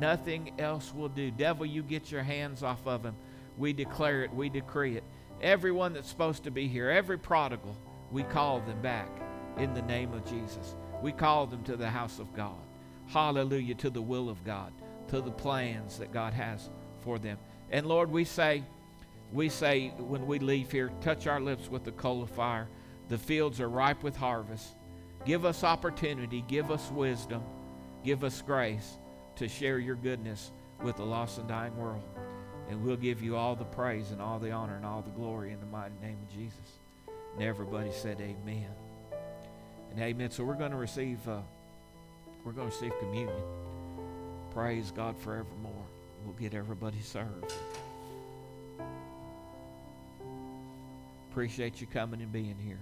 [0.00, 1.30] nothing else will do.
[1.30, 3.16] Devil, you get your hands off of them.
[3.58, 5.04] We declare it, we decree it.
[5.42, 7.76] Everyone that's supposed to be here, every prodigal,
[8.10, 9.08] we call them back
[9.58, 10.76] in the name of Jesus.
[11.02, 12.56] We call them to the house of God.
[13.06, 14.72] Hallelujah, to the will of God,
[15.08, 16.70] to the plans that God has
[17.02, 17.38] for them.
[17.70, 18.64] And Lord, we say,
[19.32, 22.68] we say when we leave here, touch our lips with the coal of fire.
[23.08, 24.74] The fields are ripe with harvest.
[25.24, 27.42] Give us opportunity, give us wisdom,
[28.04, 28.98] give us grace
[29.36, 30.52] to share your goodness
[30.82, 32.04] with the lost and dying world.
[32.68, 35.52] And we'll give you all the praise and all the honor and all the glory
[35.52, 36.78] in the mighty name of Jesus.
[37.34, 38.70] And everybody said amen.
[39.90, 40.30] And amen.
[40.30, 41.40] So we're going to receive uh,
[42.44, 43.42] we're going to receive communion.
[44.52, 45.84] Praise God forevermore.
[46.24, 47.52] We'll get everybody served.
[51.36, 52.80] Appreciate you coming and being here.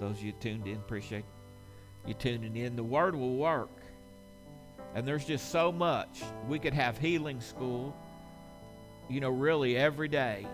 [0.00, 1.24] Those of you tuned in, appreciate
[2.04, 2.74] you tuning in.
[2.74, 3.82] The word will work.
[4.96, 6.24] And there's just so much.
[6.48, 7.96] We could have healing school,
[9.08, 10.44] you know, really every day.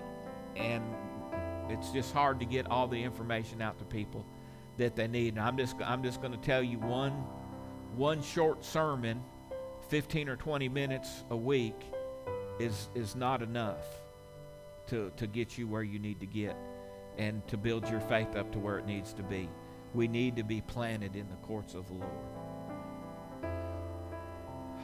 [0.55, 0.85] And
[1.71, 4.27] it's just hard to get all the information out to people
[4.77, 5.37] that they need.
[5.37, 7.13] And I'm just I'm just going to tell you one
[7.97, 9.23] one short sermon,
[9.89, 11.87] 15 or 20 minutes a week
[12.61, 13.87] is is not enough
[14.89, 16.55] to to get you where you need to get
[17.19, 19.49] and to build your faith up to where it needs to be.
[19.95, 22.11] We need to be planted in the courts of the Lord.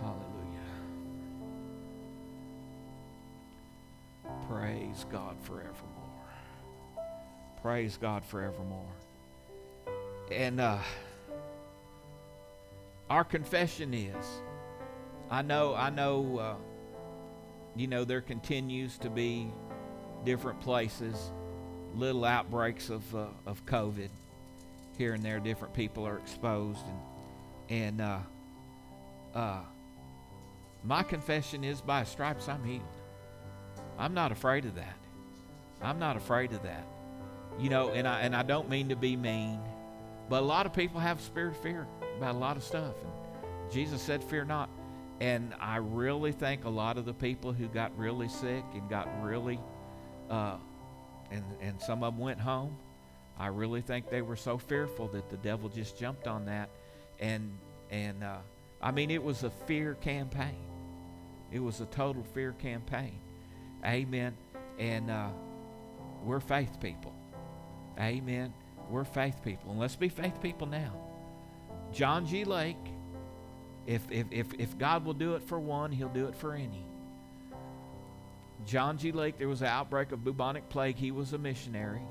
[0.00, 0.24] Hallelujah.
[4.48, 5.74] Praise God forevermore.
[7.62, 8.92] Praise God forevermore.
[10.30, 10.78] And uh,
[13.08, 14.26] our confession is
[15.30, 16.54] I know, I know, uh,
[17.76, 19.52] you know, there continues to be
[20.24, 21.32] different places
[21.98, 24.10] little outbreaks of uh, of COVID
[24.96, 25.40] here and there.
[25.40, 26.98] Different people are exposed, and
[27.70, 28.18] and uh,
[29.34, 29.60] uh,
[30.84, 32.82] my confession is by stripes I'm healed.
[33.98, 34.96] I'm not afraid of that.
[35.82, 36.86] I'm not afraid of that.
[37.58, 39.60] You know, and I and I don't mean to be mean,
[40.28, 41.86] but a lot of people have spirit of fear
[42.16, 42.94] about a lot of stuff.
[43.02, 44.70] And Jesus said, "Fear not."
[45.20, 49.08] And I really think a lot of the people who got really sick and got
[49.20, 49.58] really
[50.30, 50.58] uh,
[51.30, 52.76] and, and some of them went home.
[53.38, 56.70] I really think they were so fearful that the devil just jumped on that.
[57.20, 57.56] And,
[57.90, 58.38] and uh,
[58.82, 60.66] I mean, it was a fear campaign.
[61.52, 63.20] It was a total fear campaign.
[63.84, 64.36] Amen.
[64.78, 65.28] And uh,
[66.24, 67.14] we're faith people.
[67.98, 68.52] Amen.
[68.90, 69.70] We're faith people.
[69.70, 70.92] And let's be faith people now.
[71.92, 72.44] John G.
[72.44, 72.76] Lake,
[73.86, 76.87] if, if, if, if God will do it for one, he'll do it for any.
[78.66, 79.12] John G.
[79.12, 80.96] Lake, there was an outbreak of bubonic plague.
[80.96, 82.02] He was a missionary,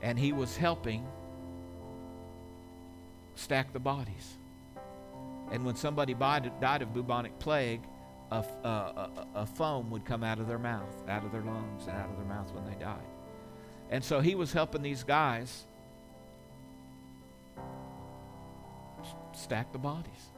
[0.00, 1.06] and he was helping
[3.34, 4.38] stack the bodies.
[5.50, 7.82] And when somebody died of bubonic plague,
[8.30, 11.96] a, a, a, foam would come out of their mouth, out of their lungs, and
[11.96, 13.06] out of their mouth when they died.
[13.90, 15.66] And so he was helping these guys
[19.34, 20.30] stack the bodies.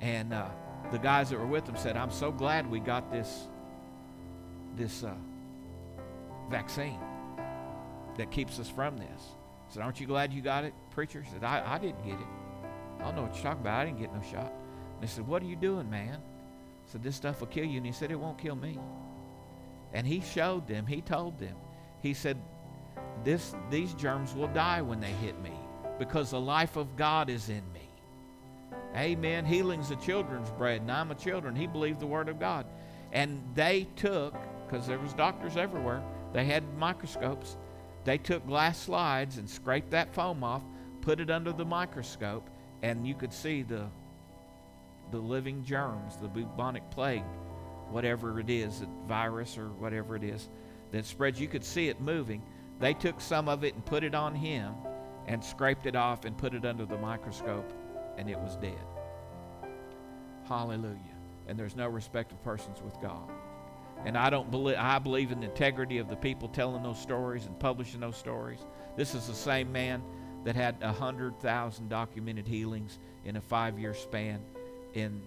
[0.00, 0.48] And uh,
[0.90, 3.46] the guys that were with him said, "I'm so glad we got this
[4.76, 5.14] this uh,
[6.50, 6.98] vaccine
[8.16, 9.22] that keeps us from this."
[9.68, 12.14] I said, "Aren't you glad you got it, preacher?" He said, "I, I didn't get
[12.14, 12.26] it.
[12.98, 13.80] I don't know what you're talking about.
[13.80, 14.52] I didn't get no shot."
[14.94, 17.76] And they said, "What are you doing, man?" I said, "This stuff will kill you."
[17.76, 18.78] And he said, "It won't kill me."
[19.92, 20.86] And he showed them.
[20.86, 21.56] He told them.
[22.00, 22.36] He said,
[23.24, 25.52] "This these germs will die when they hit me
[25.98, 27.90] because the life of God is in me."
[28.96, 29.44] Amen.
[29.44, 31.54] Healing's a children's bread, and I'm a children.
[31.54, 32.66] He believed the word of God.
[33.12, 34.34] And they took,
[34.70, 36.02] because there was doctors everywhere,
[36.32, 37.56] they had microscopes.
[38.04, 40.62] They took glass slides and scraped that foam off,
[41.00, 42.48] put it under the microscope,
[42.82, 43.88] and you could see the
[45.10, 47.24] the living germs, the bubonic plague,
[47.88, 50.48] whatever it is, the virus or whatever it is
[50.92, 51.40] that spreads.
[51.40, 52.40] You could see it moving.
[52.78, 54.72] They took some of it and put it on him
[55.26, 57.72] and scraped it off and put it under the microscope
[58.18, 58.86] and it was dead.
[60.46, 60.96] Hallelujah.
[61.48, 63.28] And there's no respect of persons with God.
[64.04, 67.46] And I don't believe I believe in the integrity of the people telling those stories
[67.46, 68.60] and publishing those stories.
[68.96, 70.02] This is the same man
[70.44, 74.40] that had a hundred thousand documented healings in a five-year span
[74.94, 75.22] in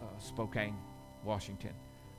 [0.00, 0.76] uh, Spokane,
[1.24, 1.72] Washington.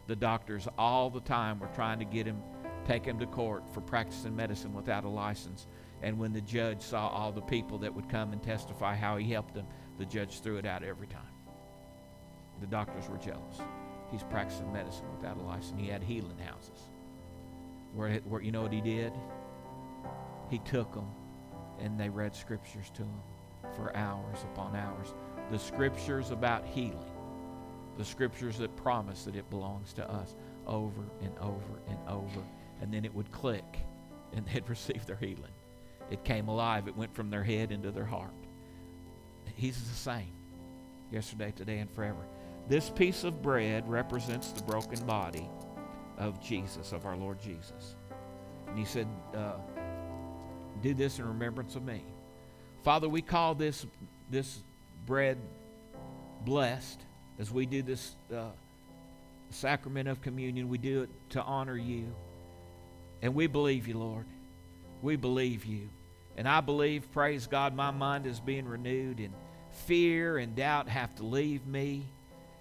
[0.08, 2.42] The doctors all the time were trying to get him,
[2.86, 5.68] take him to court for practicing medicine without a license.
[6.02, 9.32] And when the judge saw all the people that would come and testify how he
[9.32, 9.68] helped them,
[9.98, 11.22] the judge threw it out every time.
[12.60, 13.62] The doctors were jealous.
[14.12, 15.80] He's practicing medicine without a license.
[15.80, 16.90] He had healing houses.
[17.94, 19.14] Where, where you know what he did?
[20.50, 21.08] He took them
[21.80, 23.22] and they read scriptures to him
[23.76, 25.14] for hours upon hours.
[25.50, 27.12] The scriptures about healing,
[27.98, 30.36] the scriptures that promise that it belongs to us
[30.68, 32.42] over and over and over.
[32.82, 33.80] And then it would click
[34.34, 35.54] and they'd receive their healing.
[36.10, 38.34] It came alive, it went from their head into their heart.
[39.56, 40.34] He's the same
[41.12, 42.28] yesterday, today, and forever.
[42.72, 45.50] This piece of bread represents the broken body
[46.18, 47.98] of Jesus, of our Lord Jesus.
[48.66, 49.56] And he said, uh,
[50.82, 52.02] Do this in remembrance of me.
[52.82, 53.86] Father, we call this,
[54.30, 54.64] this
[55.06, 55.38] bread
[56.46, 57.02] blessed
[57.40, 58.52] as we do this uh,
[59.50, 60.70] sacrament of communion.
[60.70, 62.16] We do it to honor you.
[63.22, 64.28] And we believe you, Lord.
[65.02, 65.90] We believe you.
[66.38, 69.34] And I believe, praise God, my mind is being renewed and
[69.72, 72.06] fear and doubt have to leave me.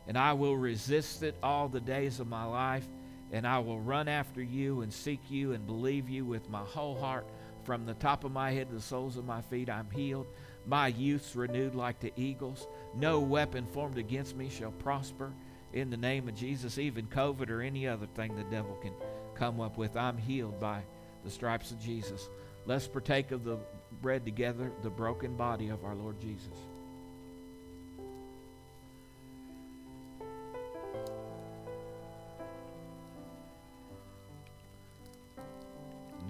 [0.06, 2.86] And I will resist it all the days of my life.
[3.32, 6.98] And I will run after you and seek you and believe you with my whole
[6.98, 7.26] heart.
[7.64, 10.26] From the top of my head to the soles of my feet, I'm healed.
[10.66, 12.66] My youth's renewed like the eagles.
[12.94, 15.32] No weapon formed against me shall prosper.
[15.72, 18.94] In the name of Jesus, even COVID or any other thing the devil can
[19.34, 20.82] come up with, I'm healed by
[21.22, 22.28] the stripes of Jesus.
[22.66, 23.58] Let's partake of the
[24.00, 26.56] bread together, the broken body of our Lord Jesus.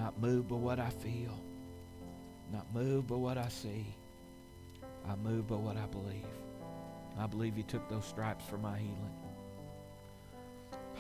[0.00, 1.44] Not moved by what I feel,
[2.50, 3.94] not moved by what I see.
[5.06, 6.24] I move by what I believe.
[7.18, 9.12] I believe He took those stripes for my healing.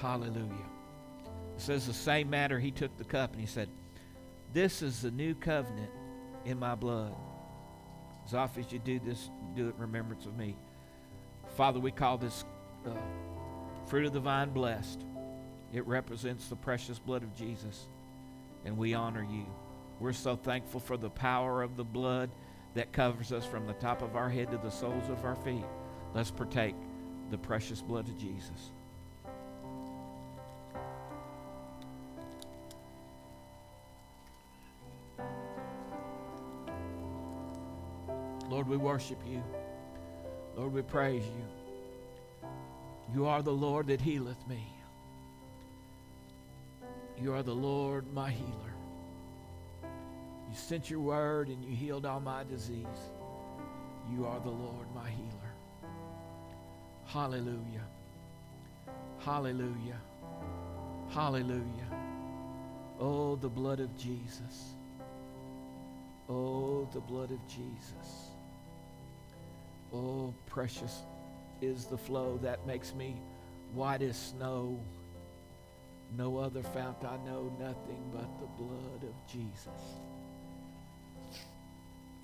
[0.02, 0.66] Hallelujah.
[1.56, 3.70] It says the same matter, He took the cup and He said,
[4.52, 5.90] This is the new covenant
[6.44, 7.14] in my blood.
[8.26, 10.58] As often as you do this, do it in remembrance of me.
[11.56, 12.44] Father, we call this
[12.84, 12.90] uh,
[13.86, 15.06] fruit of the vine blessed.
[15.72, 17.88] It represents the precious blood of Jesus,
[18.64, 19.46] and we honor you.
[19.98, 22.30] We're so thankful for the power of the blood
[22.74, 25.64] that covers us from the top of our head to the soles of our feet.
[26.14, 26.74] Let's partake
[27.30, 28.72] the precious blood of Jesus.
[38.48, 39.42] Lord, we worship you.
[40.56, 42.48] Lord, we praise you.
[43.14, 44.79] You are the Lord that healeth me.
[47.20, 48.74] You are the Lord, my healer.
[49.82, 52.86] You sent your word and you healed all my disease.
[54.10, 55.54] You are the Lord, my healer.
[57.04, 57.84] Hallelujah.
[59.18, 60.00] Hallelujah.
[61.10, 61.90] Hallelujah.
[62.98, 64.74] Oh, the blood of Jesus.
[66.28, 68.30] Oh, the blood of Jesus.
[69.92, 71.02] Oh, precious
[71.60, 73.20] is the flow that makes me
[73.72, 74.80] white as snow.
[76.16, 79.68] No other fount I know, nothing but the blood of Jesus.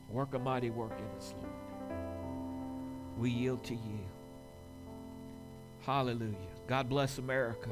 [0.09, 1.53] Work a mighty work in us, Lord.
[3.19, 4.01] We yield to you.
[5.85, 6.35] Hallelujah.
[6.67, 7.71] God bless America.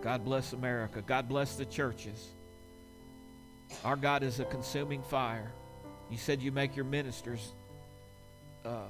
[0.00, 1.02] God bless America.
[1.02, 2.30] God bless the churches.
[3.84, 5.52] Our God is a consuming fire.
[6.10, 7.52] You said you make your ministers
[8.64, 8.88] uh,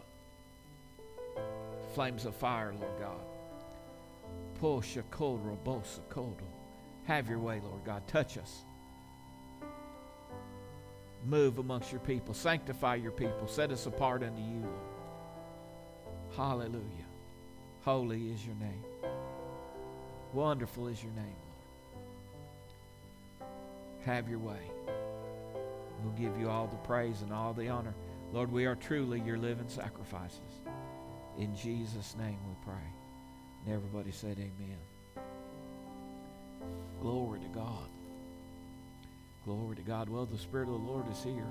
[1.94, 3.31] flames of fire, Lord God.
[7.04, 8.06] Have your way, Lord God.
[8.06, 8.64] Touch us.
[11.24, 12.32] Move amongst your people.
[12.32, 13.48] Sanctify your people.
[13.48, 16.36] Set us apart unto you, Lord.
[16.36, 17.06] Hallelujah.
[17.80, 18.84] Holy is your name.
[20.32, 21.36] Wonderful is your name,
[23.40, 23.50] Lord.
[24.04, 24.70] Have your way.
[26.04, 27.94] We'll give you all the praise and all the honor.
[28.32, 30.38] Lord, we are truly your living sacrifices.
[31.36, 33.01] In Jesus' name we pray.
[33.64, 34.78] And everybody said, Amen.
[37.00, 37.88] Glory to God.
[39.44, 40.08] Glory to God.
[40.08, 41.46] Well, the Spirit of the Lord is here.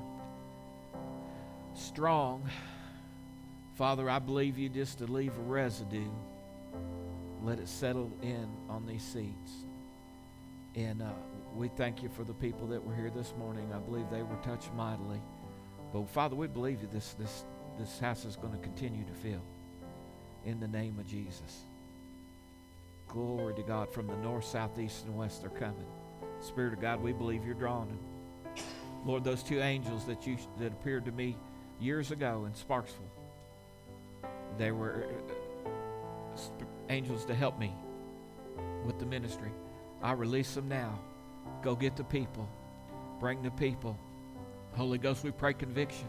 [1.74, 2.49] Strong.
[3.76, 6.09] Father, I believe you just to leave a residue.
[7.43, 9.51] Let it settle in on these seats.
[10.76, 11.09] And uh,
[11.53, 13.72] we thank you for the people that were here this morning.
[13.74, 15.22] I believe they were touched mightily.
[15.91, 17.43] But Father, we believe that this, this,
[17.78, 19.43] this house is going to continue to fill
[20.45, 21.66] in the name of Jesus.
[23.12, 23.93] Glory to God.
[23.93, 25.86] From the north, south, east, and west, they're coming.
[26.39, 27.99] Spirit of God, we believe you're drawing them.
[29.05, 31.38] Lord, those two angels that you that appeared to me
[31.80, 33.09] years ago in Sparksville,
[34.57, 35.07] they were
[36.38, 36.39] uh,
[36.89, 37.74] angels to help me
[38.86, 39.51] with the ministry.
[40.01, 40.99] I release them now.
[41.62, 42.49] Go get the people.
[43.20, 43.99] Bring the people.
[44.74, 46.07] Holy Ghost, we pray conviction.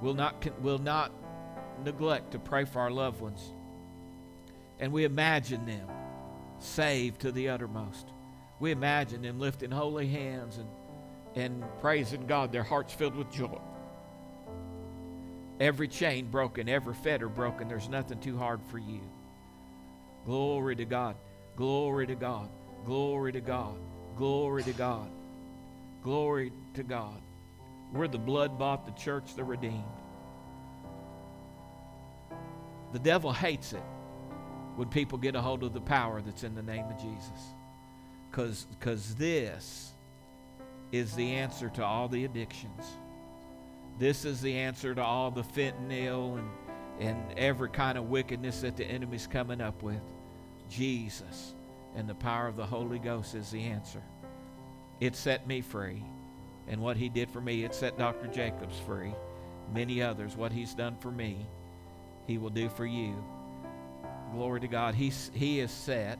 [0.00, 1.12] We'll not, we'll not
[1.84, 3.52] neglect to pray for our loved ones.
[4.80, 5.88] And we imagine them
[6.58, 8.12] saved to the uttermost.
[8.60, 10.68] We imagine them lifting holy hands and,
[11.34, 13.60] and praising God, their hearts filled with joy.
[15.60, 17.68] Every chain broken, every fetter broken.
[17.68, 19.00] There's nothing too hard for you.
[20.24, 21.16] Glory to God.
[21.56, 22.48] Glory to God.
[22.84, 23.76] Glory to God.
[24.16, 25.10] Glory to God.
[26.02, 27.22] Glory to God.
[27.92, 29.84] We're the blood bought, the church, the redeemed.
[32.92, 33.82] The devil hates it
[34.78, 37.48] when people get a hold of the power that's in the name of Jesus.
[38.30, 39.92] Because this
[40.92, 42.84] is the answer to all the addictions.
[43.98, 46.48] This is the answer to all the fentanyl and,
[47.00, 50.00] and every kind of wickedness that the enemy's coming up with.
[50.70, 51.54] Jesus
[51.96, 54.02] and the power of the Holy Ghost is the answer.
[55.00, 56.04] It set me free.
[56.68, 58.28] And what he did for me, it set Dr.
[58.28, 59.12] Jacobs free.
[59.74, 61.48] Many others, what he's done for me,
[62.28, 63.16] he will do for you.
[64.32, 64.94] Glory to God.
[64.94, 66.18] He's, he has set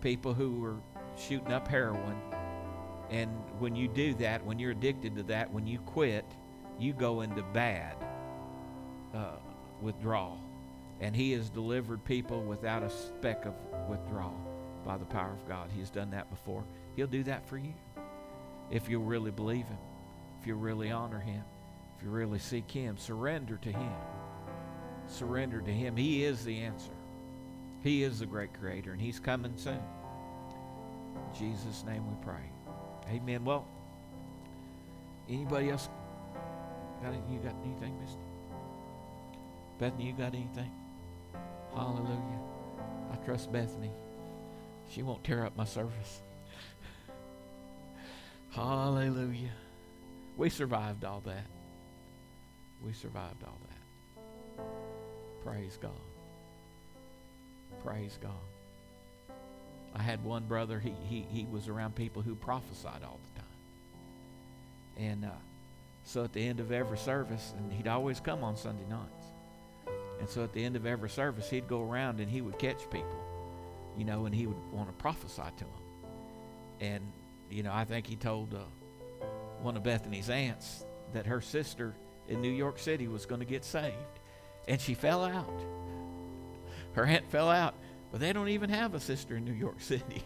[0.00, 0.76] people who are
[1.16, 2.16] shooting up heroin.
[3.10, 6.24] And when you do that, when you're addicted to that, when you quit,
[6.78, 7.96] you go into bad
[9.14, 9.36] uh,
[9.80, 10.38] withdrawal.
[11.00, 13.54] And he has delivered people without a speck of
[13.88, 14.34] withdrawal
[14.84, 15.70] by the power of God.
[15.72, 16.64] He has done that before.
[16.96, 17.74] He'll do that for you
[18.70, 19.78] if you really believe him,
[20.40, 21.42] if you really honor him,
[21.96, 22.96] if you really seek him.
[22.98, 23.92] Surrender to him.
[25.08, 25.96] Surrender to him.
[25.96, 26.92] He is the answer.
[27.82, 29.80] He is the great creator, and he's coming soon.
[31.14, 32.50] In Jesus' name we pray.
[33.10, 33.44] Amen.
[33.44, 33.66] Well,
[35.28, 35.88] anybody else
[37.02, 38.18] got any, you got anything, Misty?
[39.78, 40.70] Bethany, you got anything?
[41.74, 42.40] Hallelujah.
[43.12, 43.92] I trust Bethany.
[44.88, 46.22] She won't tear up my service.
[48.50, 49.52] Hallelujah.
[50.36, 51.46] We survived all that.
[52.82, 53.67] We survived all that.
[55.50, 55.90] Praise God.
[57.82, 59.36] Praise God.
[59.94, 65.08] I had one brother, he, he, he was around people who prophesied all the time.
[65.08, 65.30] And uh,
[66.04, 69.26] so at the end of every service, and he'd always come on Sunday nights.
[70.20, 72.82] And so at the end of every service, he'd go around and he would catch
[72.90, 73.24] people,
[73.96, 75.72] you know, and he would want to prophesy to them.
[76.80, 77.12] And,
[77.50, 78.58] you know, I think he told uh,
[79.62, 80.84] one of Bethany's aunts
[81.14, 81.94] that her sister
[82.28, 83.94] in New York City was going to get saved.
[84.68, 85.60] And she fell out.
[86.92, 87.74] Her aunt fell out.
[88.12, 90.22] But they don't even have a sister in New York City.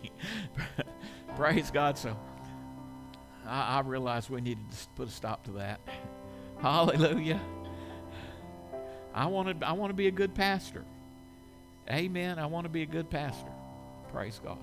[1.36, 1.96] Praise God.
[1.96, 2.16] So
[3.46, 5.80] I, I realized we needed to put a stop to that.
[6.60, 7.40] Hallelujah.
[9.14, 10.84] I wanted I want to be a good pastor.
[11.90, 12.38] Amen.
[12.38, 13.50] I want to be a good pastor.
[14.12, 14.58] Praise God.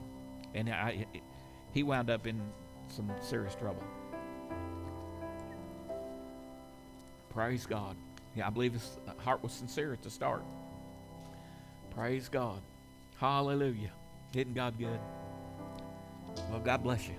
[0.55, 1.05] And I,
[1.73, 2.41] he wound up in
[2.87, 3.83] some serious trouble.
[7.29, 7.95] Praise God.
[8.39, 10.45] Yeah, I believe his heart was sincere at the start.
[11.93, 12.61] Praise God.
[13.17, 13.91] Hallelujah.
[14.33, 14.97] Isn't God good?
[16.49, 17.15] Well, God bless you.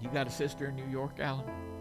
[0.00, 1.44] You got a sister in New York, Alan?